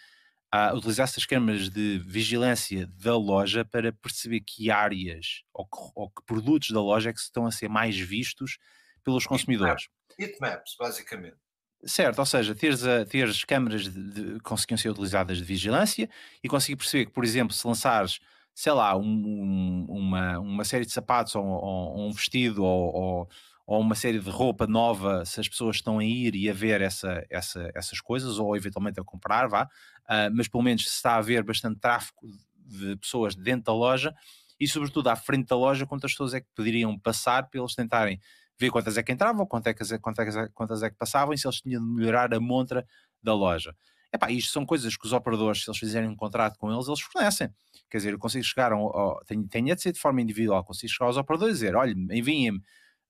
[0.53, 6.09] uh, utilizasse as câmaras de vigilância da loja para perceber que áreas ou que, ou
[6.09, 8.57] que produtos da loja é que estão a ser mais vistos
[9.03, 9.87] pelos consumidores.
[10.19, 11.37] Heatmaps, basicamente.
[11.85, 16.09] Certo, ou seja, teres, a, teres câmaras de, conseguiam ser utilizadas de vigilância
[16.41, 18.19] e conseguir perceber que, por exemplo, se lançares,
[18.55, 22.95] sei lá, um, um, uma, uma série de sapatos ou, ou, ou um vestido ou,
[22.95, 23.29] ou,
[23.65, 26.81] ou, uma série de roupa nova, se as pessoas estão a ir e a ver
[26.81, 31.13] essa, essa, essas coisas ou eventualmente a comprar, vá, uh, mas pelo menos se está
[31.13, 32.27] a haver bastante tráfego
[32.65, 34.13] de pessoas dentro da loja
[34.59, 38.19] e, sobretudo, à frente da loja, quantas pessoas é que poderiam passar para eles tentarem
[38.57, 41.37] ver quantas é que entravam, quantas é que, quantas, é, quantas é que passavam e
[41.37, 42.85] se eles tinham de melhorar a montra
[43.21, 43.75] da loja.
[44.13, 47.01] Epá, isto são coisas que os operadores, se eles fizerem um contrato com eles, eles
[47.01, 47.49] fornecem.
[47.89, 50.91] Quer dizer, eu consigo chegar, ao, ao, tenho, tenho de ser de forma individual, consigo
[50.91, 52.61] chegar aos operadores e dizer, olha, enviem-me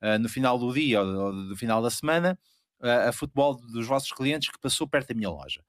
[0.03, 2.37] uh, no final do dia ou, do final da semana
[2.81, 5.63] uh, a futebol dos vossos clientes que passou perto da minha loja.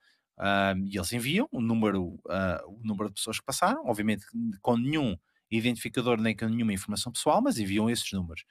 [0.86, 4.26] E eles enviam o número, uh, o número de pessoas que passaram, obviamente
[4.60, 5.16] com nenhum
[5.48, 8.44] identificador nem com nenhuma informação pessoal, mas enviam esses números.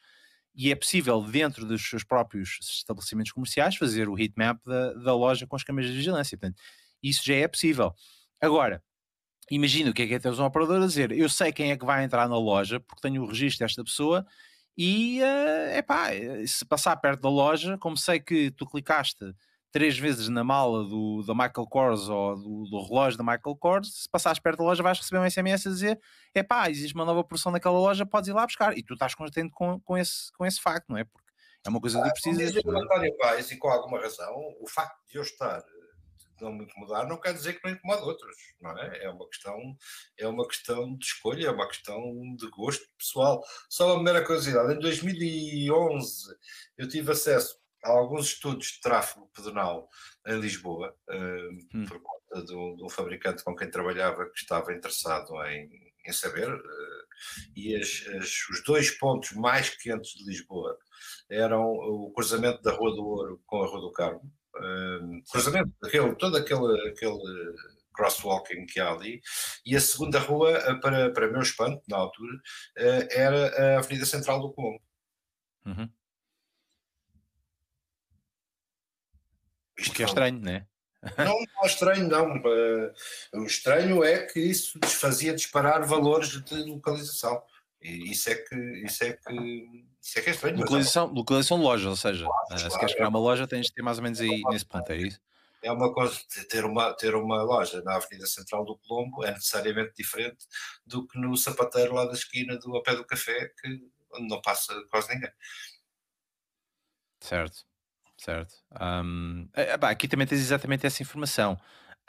[0.56, 5.48] E é possível, dentro dos seus próprios estabelecimentos comerciais, fazer o heatmap da, da loja
[5.48, 6.38] com as câmeras de vigilância.
[6.38, 6.62] Portanto,
[7.02, 7.94] isso já é possível.
[8.40, 8.82] Agora,
[9.50, 11.78] imagina o que é que é ter um operador a dizer: eu sei quem é
[11.78, 14.26] que vai entrar na loja, porque tenho o registro desta pessoa,
[14.78, 16.08] e é uh, pá,
[16.46, 19.34] se passar perto da loja, como sei que tu clicaste
[19.72, 24.04] três vezes na mala do, do Michael Kors ou do, do relógio da Michael Kors,
[24.04, 26.00] se passares perto da loja vais receber um SMS a dizer
[26.34, 28.78] é pá, existe uma nova porção naquela loja, podes ir lá buscar.
[28.78, 31.04] E tu estás contente com, com, esse, com esse facto, não é?
[31.04, 31.24] Porque
[31.66, 32.56] é uma coisa que tu precisas.
[32.58, 35.64] Ah, Paz, e com alguma razão, o facto de eu estar
[36.44, 39.04] não me incomodar não quer dizer que não incomoda outros, não é?
[39.04, 39.58] É uma questão,
[40.18, 43.44] é uma questão de escolha, é uma questão de gosto pessoal.
[43.70, 46.36] Só uma mera curiosidade, em 2011
[46.78, 49.90] eu tive acesso a alguns estudos de tráfego pedonal
[50.28, 51.86] em Lisboa, uh, hum.
[51.86, 55.70] por conta de um, de um, fabricante com quem trabalhava que estava interessado em,
[56.08, 57.04] em saber, uh,
[57.56, 60.78] e as, as, os dois pontos mais quentes de Lisboa
[61.30, 64.32] eram o cruzamento da Rua do Ouro com a Rua do Carmo,
[65.32, 67.56] cruzamento, aquele, todo aquele, aquele
[67.94, 69.22] crosswalking que há ali,
[69.66, 72.40] e a segunda rua, para, para meu espanto, na altura,
[73.12, 74.82] era a Avenida Central do Colombo.
[75.66, 75.90] Uhum.
[79.78, 80.68] Isto que é estranho, né?
[81.18, 81.26] não é?
[81.26, 82.36] Não é estranho, não.
[82.36, 82.94] Eh,
[83.34, 87.44] o estranho é que isso desfazia disparar valores de localização.
[87.84, 88.56] Isso é que,
[88.86, 90.58] isso é que, isso é, que é estranho.
[90.58, 93.74] Localização, é localização de loja, ou seja, claro, se queres criar uma loja, tens de
[93.74, 95.20] ter mais ou menos aí nesse ponto, é isso?
[95.62, 96.18] É uma coisa,
[96.50, 100.46] ter uma, ter uma loja na Avenida Central do Colombo é necessariamente diferente
[100.86, 103.82] do que no sapateiro lá da esquina do a pé do café, que
[104.14, 105.32] onde não passa quase ninguém.
[107.22, 107.66] Certo.
[108.18, 108.56] Certo.
[108.80, 111.60] Um, é, é aqui também tens exatamente essa informação.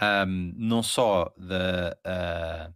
[0.00, 1.96] Um, não só da.
[2.06, 2.74] Uh,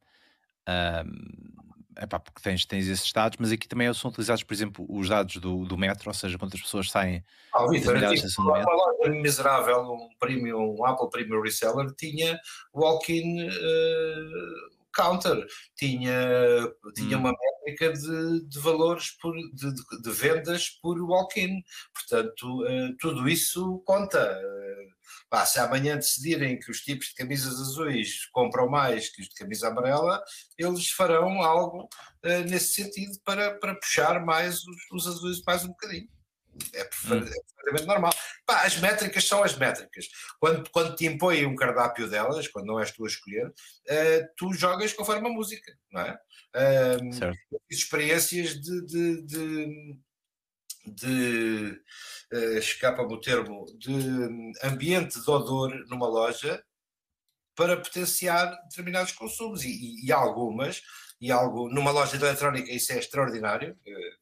[1.06, 1.67] um,
[2.00, 5.36] epá, porque tens, tens esses dados, mas aqui também são utilizados, por exemplo, os dados
[5.36, 7.24] do, do metro, ou seja, quantas pessoas saem
[7.54, 8.68] ah, da estacionamento.
[8.68, 12.38] Uma loja miserável, um, premium, um Apple Premium Reseller, tinha
[12.74, 15.46] walk-in uh, counter,
[15.76, 17.20] tinha, tinha hum.
[17.20, 21.62] uma métrica de, de valores por, de, de, de vendas por walk-in.
[21.94, 24.40] Portanto, uh, tudo isso conta.
[24.40, 24.97] Uh,
[25.46, 29.68] se amanhã decidirem que os tipos de camisas azuis compram mais que os de camisa
[29.68, 30.22] amarela,
[30.56, 31.88] eles farão algo
[32.24, 36.08] uh, nesse sentido para, para puxar mais os, os azuis mais um bocadinho.
[36.74, 37.20] É, hum.
[37.20, 38.12] perfeitamente normal.
[38.46, 40.06] Pá, as métricas são as métricas.
[40.40, 44.52] Quando, quando te impõem um cardápio delas, quando não és tu a escolher, uh, tu
[44.52, 46.18] jogas conforme a música, não é?
[46.56, 47.30] Uh,
[47.70, 49.98] experiências de, de, de,
[50.86, 51.80] de
[52.32, 53.92] uh, escapa-me o termo, de
[54.62, 56.62] ambiente de odor numa loja
[57.54, 60.80] para potenciar determinados consumos e, e, algumas
[61.20, 63.76] e algo numa loja de eletrónica isso é extraordinário.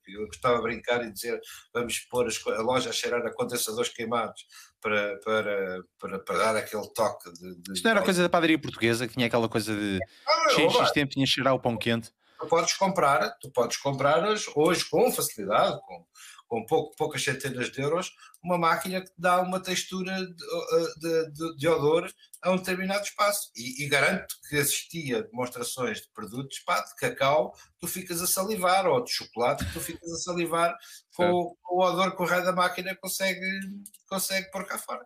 [0.09, 1.39] Eu gostava de brincar e dizer
[1.75, 4.47] vamos pôr a loja a cheirar a condensadores queimados
[4.81, 7.73] para, para, para, para dar aquele toque de, de...
[7.75, 10.91] Isto não era coisa da padaria portuguesa que tinha aquela coisa de ah, X, X
[10.93, 12.11] tempo tinha cheirar o pão quente.
[12.39, 14.23] Tu podes comprar, tu podes comprar
[14.55, 16.07] hoje com facilidade, com,
[16.49, 20.35] com pouco, poucas centenas de euros, uma máquina que dá uma textura de,
[21.01, 22.09] de, de, de odor
[22.43, 23.51] a um determinado espaço.
[23.57, 28.87] E, e, garanto que assistia demonstrações de produtos pá, de cacau, tu ficas a salivar,
[28.87, 30.77] ou de chocolate, tu ficas a salivar
[31.15, 33.47] com, com o odor que o raio da máquina consegue,
[34.09, 35.05] consegue pôr cá fora.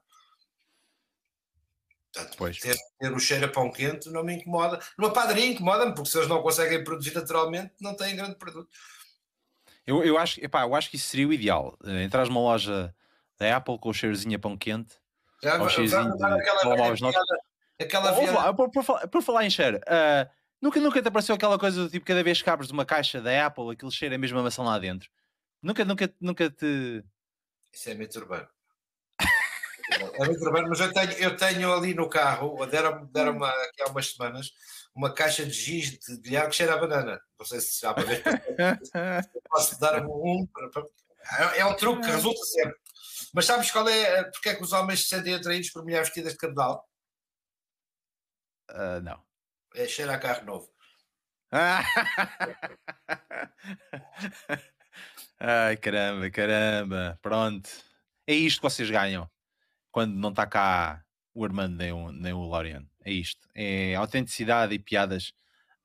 [2.12, 2.58] Portanto, pois.
[2.58, 4.80] Ter, ter, o cheiro a pão quente não me incomoda.
[4.98, 8.68] Numa padaria incomoda-me, porque se eles não conseguem produzir naturalmente, não têm grande produto.
[9.90, 11.76] Eu, eu, acho, epá, eu acho que isso seria o ideal.
[11.82, 12.94] Uh, entras numa loja
[13.36, 14.94] da Apple com o cheirozinho a pão quente.
[15.42, 17.36] Já, ou cheirozinho de aquela,
[17.80, 18.54] aquela via...
[18.54, 20.30] por, por, falar, por, falar em cheiro, uh,
[20.62, 23.46] nunca, nunca te apareceu aquela coisa do tipo, cada vez que abres uma caixa da
[23.46, 25.10] Apple, aquele cheiro é mesmo a maçã lá dentro.
[25.60, 27.04] Nunca, nunca, nunca te.
[27.72, 28.46] Isso é mito urbano.
[30.14, 33.90] é mito urbano, mas eu tenho, eu tenho ali no carro, deram-me deram aqui há
[33.90, 34.52] umas semanas,
[34.94, 37.20] uma caixa de giz de bilhar que cheira a banana.
[37.38, 38.22] Não sei se já para ver.
[39.48, 40.48] posso dar um.
[41.38, 42.76] É, é um truque que resulta sempre.
[43.32, 44.24] Mas sabes qual é?
[44.24, 46.88] Porque é que os homens se sentem atraídos por mulheres vestidas de cabedal?
[48.70, 49.22] Uh, não.
[49.74, 50.70] É cheira a carro novo.
[55.38, 57.18] Ai caramba, caramba.
[57.22, 57.70] Pronto.
[58.26, 59.30] É isto que vocês ganham
[59.90, 62.86] quando não está cá o Armando nem o, nem o Lorian.
[63.04, 63.48] É isto.
[63.54, 65.32] É autenticidade e piadas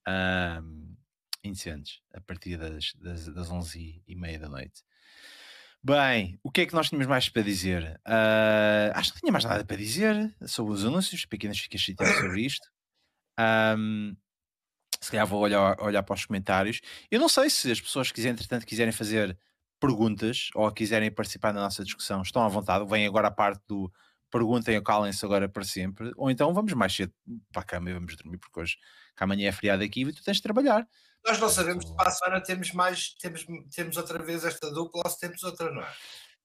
[0.07, 0.95] um,
[1.43, 4.84] indecentes a partir das, das, das 11 e meia da noite.
[5.84, 8.01] Bem, o que é que nós tínhamos mais para dizer?
[8.07, 12.16] Uh, acho que não tinha mais nada para dizer sobre os anúncios, pequenas ficas chateadas
[12.18, 12.68] sobre isto.
[13.78, 14.16] Um,
[14.99, 16.82] se calhar vou olhar, olhar para os comentários.
[17.11, 19.38] Eu não sei se as pessoas que entretanto quiserem fazer
[19.80, 22.86] perguntas ou quiserem participar na nossa discussão, estão à vontade.
[22.89, 23.91] Vem agora a parte do
[24.32, 27.13] perguntem ou calem-se agora para sempre, ou então vamos mais cedo
[27.51, 28.78] para a cama e vamos dormir, porque hoje,
[29.15, 30.88] que amanhã é feriado aqui e tu tens de trabalhar.
[31.26, 35.01] Nós não sabemos se para a semana temos mais, temos, temos outra vez esta dupla
[35.05, 35.88] ou se temos outra, não é?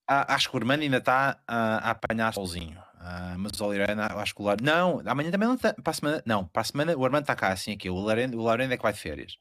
[0.07, 2.77] Ah, acho que o Armando ainda está a, a apanhar solzinho.
[3.01, 4.71] Uh, mas o Lorena, acho que o Lorena.
[4.71, 5.73] Não, amanhã também não está.
[5.73, 7.89] Para a semana, não, para a semana o Armando está cá, assim aqui.
[7.89, 9.37] O Lorena, o Lorena é que vai de férias.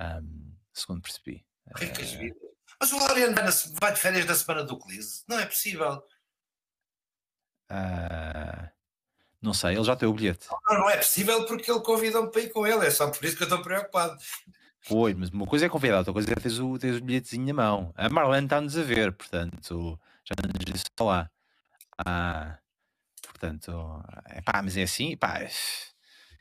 [0.00, 1.44] Um, segundo percebi.
[1.76, 2.34] Ricas uh,
[2.80, 3.30] Mas o vai,
[3.80, 5.22] vai, de férias na semana do Clise.
[5.28, 6.02] Não é possível.
[7.72, 8.68] Uh,
[9.40, 10.46] não sei, ele já tem o bilhete.
[10.68, 12.86] Não, não é possível porque ele convidou-me para ir com ele.
[12.86, 14.16] É só por isso que eu estou preocupado.
[14.88, 17.54] Pois, mas uma coisa é convidar, outra coisa é teres o, teres o bilhetezinho na
[17.54, 17.92] mão.
[17.96, 21.30] A Marlene está-nos a ver, portanto, já nos disse lá.
[22.04, 22.58] Ah,
[23.22, 25.40] portanto, é pá, mas é assim, pá,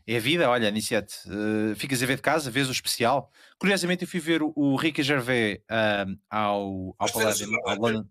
[0.08, 3.32] é a vida, olha, Aniciete, uh, ficas a ver de casa, vês o especial.
[3.60, 7.48] Curiosamente, eu fui ver o, o Ricky Gervais uh, ao, ao Palácio.
[7.66, 8.06] Ao London.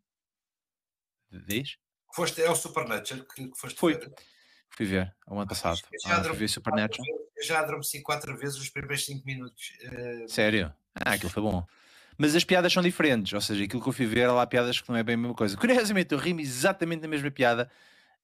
[1.46, 1.76] Diz?
[2.14, 3.94] Foste, é o Supernatural que, que foste Fui.
[3.94, 4.12] ver?
[4.70, 5.80] Fui ver, o ano passado.
[6.06, 7.06] Ah, fui ver Supernatural.
[7.36, 9.72] Eu já adormeci quatro vezes os primeiros cinco minutos.
[9.84, 10.28] Uh...
[10.28, 10.72] Sério?
[10.94, 11.66] Ah, aquilo foi bom.
[12.18, 14.88] Mas as piadas são diferentes, ou seja, aquilo que eu fui ver, lá piadas que
[14.90, 15.56] não é bem a mesma coisa.
[15.58, 17.70] Curiosamente, eu rimo exatamente na mesma piada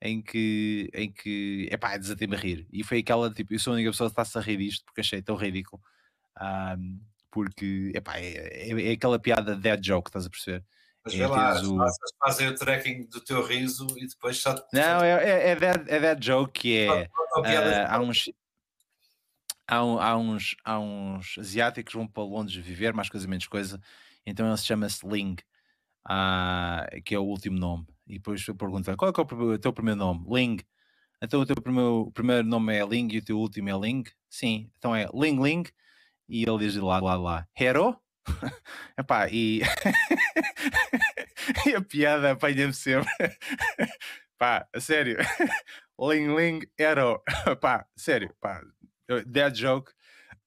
[0.01, 2.67] em que, em que epá, desatei-me a rir.
[2.71, 5.01] E foi aquela, tipo, eu sou a única pessoa que está-se a rir disto porque
[5.01, 5.83] achei tão ridículo.
[6.39, 10.65] Um, porque, epá, é, é, é, aquela piada dead joke, estás a perceber?
[11.07, 11.79] Mas vê lá, o...
[12.19, 14.55] fazem o tracking do teu riso e depois só...
[14.73, 17.05] Não, é, é, é, dead, é joke que é...
[17.05, 18.31] Uh, há uns...
[19.69, 23.81] Há, há, uns, há uns asiáticos que vão para Londres viver, mais coisa menos coisa,
[24.25, 25.37] então ele se chama-se Ling,
[26.09, 27.87] uh, que é o último nome.
[28.07, 30.25] E depois eu pergunto: qual é, é o teu primeiro nome?
[30.29, 30.59] Ling.
[31.21, 34.05] Então o teu primeiro, primeiro nome é Ling e o teu último é Ling?
[34.29, 35.65] Sim, então é Ling Ling.
[36.29, 37.97] E ele diz lá, lá, lá, Hero?
[38.99, 39.63] Epá, e...
[41.67, 43.09] e a piada apanha-me sempre.
[44.39, 45.19] pá, sério.
[45.99, 47.23] Ling Ling Hero.
[47.61, 48.63] pá, sério, pá.
[49.27, 49.93] Dead joke.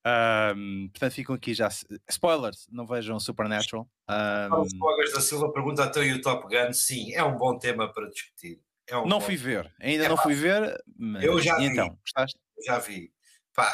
[0.05, 1.69] Um, portanto, ficam aqui já.
[2.09, 3.89] Spoilers, não vejam Supernatural.
[4.09, 6.73] Um, Carlos da Silva pergunta até o Top Gun.
[6.73, 8.61] Sim, é um bom tema para discutir.
[8.87, 10.81] É um não fui ver, ainda é, não pá, fui ver.
[10.97, 11.23] Mas...
[11.23, 11.65] Eu já vi.
[11.65, 12.39] Então, gostaste?
[12.65, 13.11] Já vi.
[13.53, 13.71] Pá,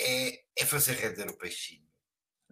[0.00, 1.85] é, é fazer render o peixinho.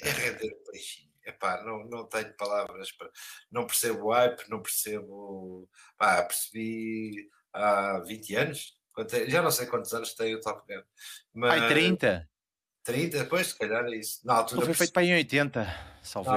[0.00, 1.12] É render o peixinho.
[1.24, 3.10] Epá, não, não tenho palavras para.
[3.50, 5.68] Não percebo o hype, não percebo.
[5.96, 8.78] Pá, percebi há 20 anos.
[9.28, 10.82] Já não sei quantos anos tem o Top Gun.
[11.32, 11.62] Mas...
[11.62, 12.28] Ai, 30?
[12.84, 14.20] 30, depois, se calhar é isso.
[14.24, 14.66] Na altura.
[14.66, 15.66] Foi feito para em 80,
[16.02, 16.30] salvo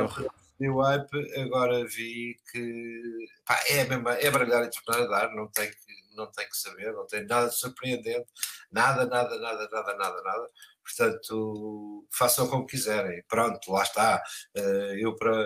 [0.60, 5.36] vi o hype, agora vi que pá, é, mesmo, é baralhar e tornar a dar,
[5.36, 8.28] não tem, que, não tem que saber, não tem nada de surpreendente,
[8.72, 10.50] nada, nada, nada, nada, nada, nada.
[10.88, 13.22] Portanto, façam como quiserem.
[13.28, 14.24] Pronto, lá está.
[14.56, 15.46] Eh, eu, para,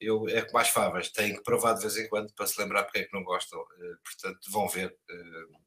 [0.00, 2.84] eu é que mais favas, tenho que provar de vez em quando para se lembrar
[2.84, 3.60] porque é que não gostam.
[3.60, 5.60] Eh, portanto, vão ver eh,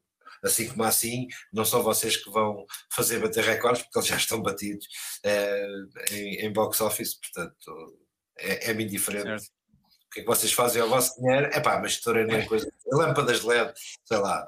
[0.43, 4.41] assim como assim, não são vocês que vão fazer bater recordes, porque eles já estão
[4.41, 4.85] batidos
[5.23, 5.65] é,
[6.11, 7.97] em, em, box office, portanto
[8.37, 9.43] é, é-me indiferente.
[9.43, 9.63] Certo.
[10.07, 11.47] O que é que vocês fazem ao vosso dinheiro?
[11.51, 12.71] É pá, mas não é coisa.
[12.91, 13.73] Lâmpadas de LED,
[14.05, 14.47] sei lá.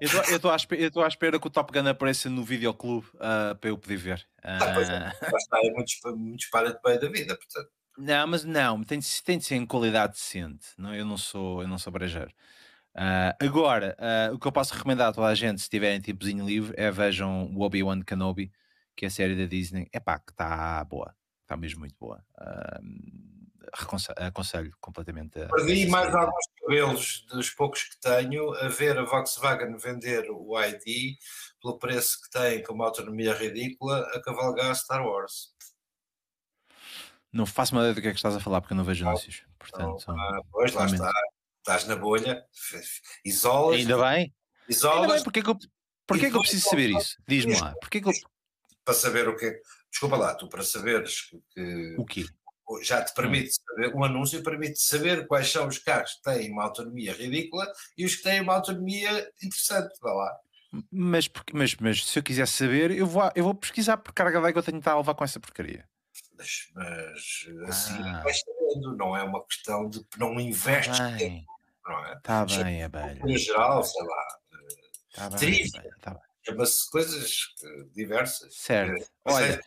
[0.00, 3.70] Eu estou à, espera, à espera que o Top Gun apareça no videoclube uh, para
[3.70, 4.28] eu poder ver.
[4.38, 4.62] Uh...
[4.62, 7.70] Ah, pois é, está, é muito, muito de bem da vida, portanto.
[7.98, 10.68] Não, mas não, tem, tem de ser em qualidade decente.
[10.78, 12.30] Não, eu não sou, eu não sou brejeiro.
[12.94, 16.46] Uh, agora, uh, o que eu posso recomendar a toda a gente, se tiverem tempozinho
[16.46, 18.52] livre, é vejam o Obi-Wan Kenobi,
[18.96, 19.88] que é a série da Disney.
[19.92, 22.22] É pá, que está boa, está mesmo muito boa.
[22.40, 23.28] Uh,
[24.20, 25.40] aconselho completamente.
[25.48, 31.16] Perdi mais alguns cabelos dos poucos que tenho a ver a Volkswagen vender o ID
[31.62, 35.54] pelo preço que tem, com uma autonomia ridícula, a cavalgar Star Wars.
[37.32, 39.06] Não faço uma ideia do que é que estás a falar porque eu não vejo
[39.08, 39.42] anúncios.
[39.58, 41.10] Portanto, ah, pois lá está
[41.58, 42.44] estás na bolha,
[43.24, 43.76] isolas.
[43.76, 44.34] Ainda bem.
[44.68, 45.02] Isolas.
[45.02, 45.58] Ainda bem, porque é que eu,
[46.06, 47.16] porque é que eu preciso saber isso?
[47.26, 47.74] Diz-me lá.
[47.80, 48.12] Porque é que eu...
[48.84, 49.60] Para saber o quê?
[49.90, 51.96] Desculpa lá, tu para saberes que.
[51.98, 52.26] O quê?
[52.82, 53.62] Já te permite hum.
[53.66, 58.04] saber, um anúncio permite saber quais são os carros que têm uma autonomia ridícula e
[58.04, 59.94] os que têm uma autonomia interessante.
[60.00, 60.36] Vá lá.
[60.90, 64.52] Mas, mas, mas se eu quiser saber, eu vou, eu vou pesquisar por carga d'água
[64.52, 65.88] que eu tenho de estar a levar com essa porcaria.
[66.36, 68.22] Mas, mas assim ah.
[68.22, 71.58] vais sabendo, não é uma questão de não investes tá tempo
[71.88, 72.12] não é?
[72.14, 73.20] Está bem, abelha.
[73.24, 74.26] No geral, sei lá.
[75.08, 76.22] Está bem, tá bem.
[76.46, 77.32] Chama-se coisas
[77.94, 78.54] diversas.
[78.54, 79.06] Certo.
[79.24, 79.60] Olha.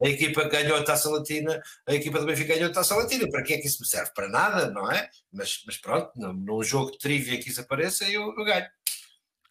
[0.00, 3.28] A equipa ganhou a taça latina, a equipa do Benfica ganhou a taça latina.
[3.30, 4.12] Para que é que isso me serve?
[4.14, 5.08] Para nada, não é?
[5.32, 8.66] Mas, mas pronto, num, num jogo de trivia que isso apareça, eu, eu ganho.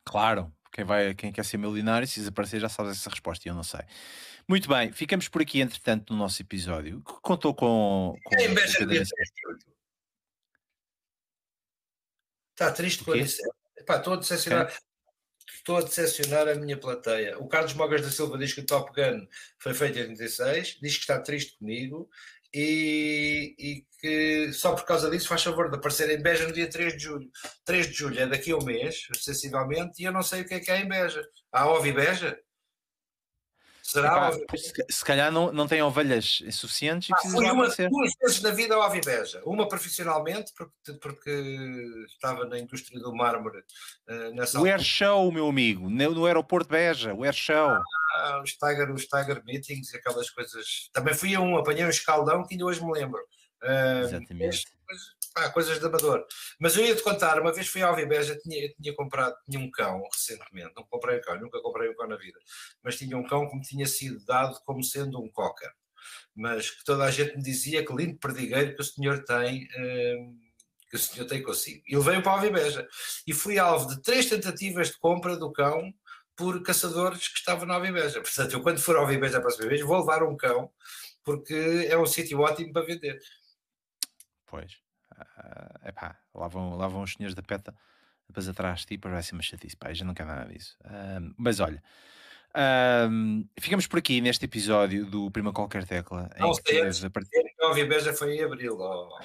[0.06, 3.56] Claro, quem, vai, quem quer ser milionário, se desaparecer, já sabe essa resposta e eu
[3.56, 3.82] não sei.
[4.48, 8.16] Muito bem, ficamos por aqui, entretanto, no nosso episódio, que contou com.
[8.24, 8.45] com é
[12.54, 14.74] Está triste com a Epá, estou a decepcionar.
[15.68, 17.38] Estou a decepcionar a minha plateia.
[17.39, 19.28] O Carlos Mogas da Silva diz que o Top Gun
[19.59, 22.09] foi feito em 86, diz que está triste comigo
[22.55, 26.70] e, e, que só por causa disso faz favor de aparecer em Beja no dia
[26.70, 27.30] 3 de julho.
[27.65, 30.53] 3 de julho é daqui a um mês, sensivelmente, e eu não sei o que
[30.53, 31.22] é que há em Beja.
[31.51, 32.39] Há Ovi Beja?
[33.88, 34.33] Será?
[34.33, 34.57] Epá,
[34.89, 38.75] se, calhar não, não tem ovelhas suficientes e ah, fui uma, duas vezes na vida
[38.75, 39.41] ao Avibeja.
[39.45, 43.59] Uma profissionalmente, porque, porque estava na indústria do mármore
[44.09, 47.69] uh, nessa O Air Show, meu amigo, no, no aeroporto de Beja, o Air Show.
[48.17, 50.89] Ah, os Tiger, os Tiger Meetings e aquelas coisas.
[50.91, 53.21] Também fui a um, apanhei um escaldão que ainda hoje me lembro.
[53.63, 54.65] Uh, Exatamente.
[54.89, 54.99] Mas,
[55.38, 56.25] ah, coisas de amador.
[56.59, 59.59] Mas eu ia te contar, uma vez fui ao Vibeja, tinha, eu tinha comprado, tinha
[59.59, 62.39] um cão recentemente, não comprei um cão, nunca comprei um cão na vida,
[62.83, 65.71] mas tinha um cão que me tinha sido dado como sendo um cocker.
[66.35, 70.39] Mas que toda a gente me dizia que lindo perdigueiro que o senhor tem, hum,
[70.89, 71.83] que o senhor tem consigo.
[71.88, 72.88] E levei-o para o Vibeja.
[73.25, 75.93] E fui alvo de três tentativas de compra do cão
[76.35, 78.21] por caçadores que estavam na Alvibeja.
[78.21, 80.71] Portanto, eu quando for ao Alvibeja a próxima vez, vou levar um cão,
[81.23, 83.19] porque é um sítio ótimo para vender.
[84.45, 84.86] Pois
[85.20, 87.74] uh, epá, lá vão, lá vão os senhores da PETA
[88.28, 90.78] depois atrás de ti para vai ser uma chatice, pá, já não quero nada disso.
[91.38, 91.82] Mas olha,
[92.49, 96.30] uh, ficamos por aqui neste episódio do Prima Qualquer Tecla.
[96.38, 97.30] Não sei, antes, a partir...
[97.61, 98.78] a foi em Abril.
[98.78, 99.18] Oh.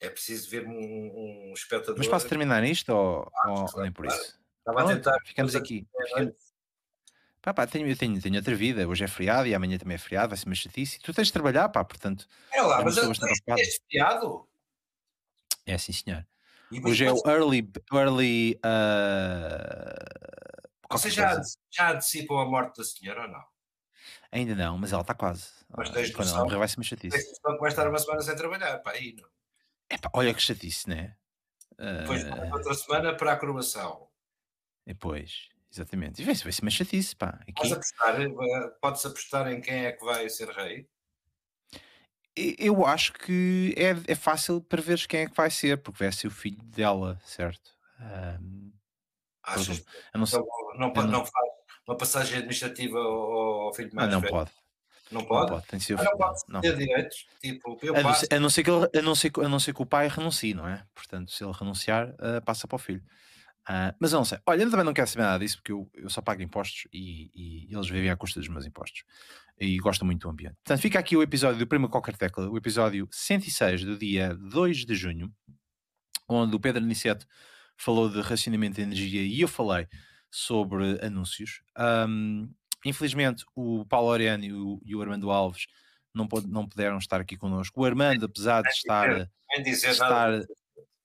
[0.00, 1.96] É preciso ver um, um espectador.
[1.98, 4.38] Mas posso terminar isto ou, ah, ou, claro, nem por isso?
[4.58, 5.18] Estava a tentar.
[5.24, 5.86] Ficamos aqui.
[6.08, 6.34] Ficamos...
[7.48, 8.86] Pá, pá, tenho, eu tenho, tenho outra vida.
[8.86, 10.98] Hoje é feriado e amanhã também é feriado, vai ser uma chatice.
[11.00, 12.28] Tu tens de trabalhar, pá, portanto.
[12.52, 14.46] É lá, mas eu é feriado?
[15.64, 16.26] É sim, senhor.
[16.84, 17.72] Hoje é o early.
[17.90, 19.94] early uh...
[20.90, 21.40] Você já,
[21.70, 23.44] já antecipou a morte da senhora ou não?
[24.30, 25.48] Ainda não, mas ela está quase.
[25.74, 27.16] Mas tens Quando ela morrer vai ser uma chatice.
[27.16, 29.26] Tens vai estar uma semana sem trabalhar, pá, aí não.
[29.88, 31.16] É pá, olha que chatice, né?
[31.78, 32.52] Depois, uh...
[32.52, 34.06] outra semana para a cromação.
[34.86, 35.48] Depois.
[35.70, 36.22] Exatamente.
[36.22, 37.38] E vai, vai ser uma chatice, pá.
[37.46, 37.72] Aqui...
[37.72, 38.28] Apostar, eh,
[38.80, 40.88] podes apostar em quem é que vai ser rei?
[42.36, 46.12] Eu acho que é, é fácil para ver quem é que vai ser, porque vai
[46.12, 47.76] ser o filho dela, certo?
[48.00, 48.72] Um,
[49.42, 49.84] Achas?
[50.14, 50.38] não, sei,
[50.78, 51.48] não, não, não, faz
[51.86, 54.32] uma passagem administrativa ao, filho mais ah, não velho?
[54.32, 54.50] pode.
[55.10, 55.50] Não pode?
[55.50, 56.60] Não pode, tem que ser ah, não pode não.
[56.60, 57.26] ter direitos.
[57.40, 59.74] Tipo, a, não ser, a, não ser que ele, a, não ser, a não ser
[59.74, 60.84] que o pai renuncie, não é?
[60.94, 63.02] Portanto, se ele renunciar, uh, passa para o filho.
[63.68, 64.38] Uh, mas eu não sei.
[64.46, 67.30] Olha, eu também não quero saber nada disso porque eu, eu só pago impostos e,
[67.34, 69.04] e, eles vivem à custa dos meus impostos.
[69.60, 70.56] E gostam muito do ambiente.
[70.64, 74.86] Portanto, fica aqui o episódio do Primo Qualquer Tecla, o episódio 106 do dia 2
[74.86, 75.30] de junho,
[76.26, 77.26] onde o Pedro Aniceto
[77.76, 79.86] falou de racionamento de energia e eu falei
[80.30, 81.60] sobre anúncios.
[82.08, 82.50] Um,
[82.86, 85.66] infelizmente, o Paulo Oriano e o, e o Armando Alves
[86.14, 87.80] não, não puderam estar aqui connosco.
[87.80, 89.28] O Armando, apesar de estar.
[89.56, 90.40] estar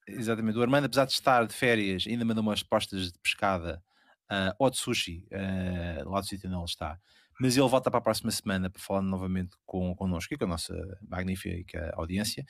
[0.08, 0.58] Exatamente.
[0.58, 3.82] O Armando, apesar de estar de férias, ainda mandou umas postas de pescada
[4.32, 7.00] uh, ou de sushi uh, lá do sítio onde ele está.
[7.40, 10.48] Mas ele volta para a próxima semana para falar novamente com, connosco e com a
[10.48, 10.74] nossa
[11.08, 12.46] magnífica audiência.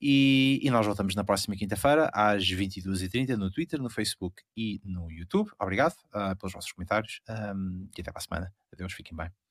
[0.00, 5.10] E, e nós voltamos na próxima quinta-feira, às 22h30, no Twitter, no Facebook e no
[5.10, 5.50] YouTube.
[5.60, 7.20] Obrigado uh, pelos vossos comentários
[7.54, 8.54] um, e até para a semana.
[8.72, 9.45] Adeus, fiquem bem.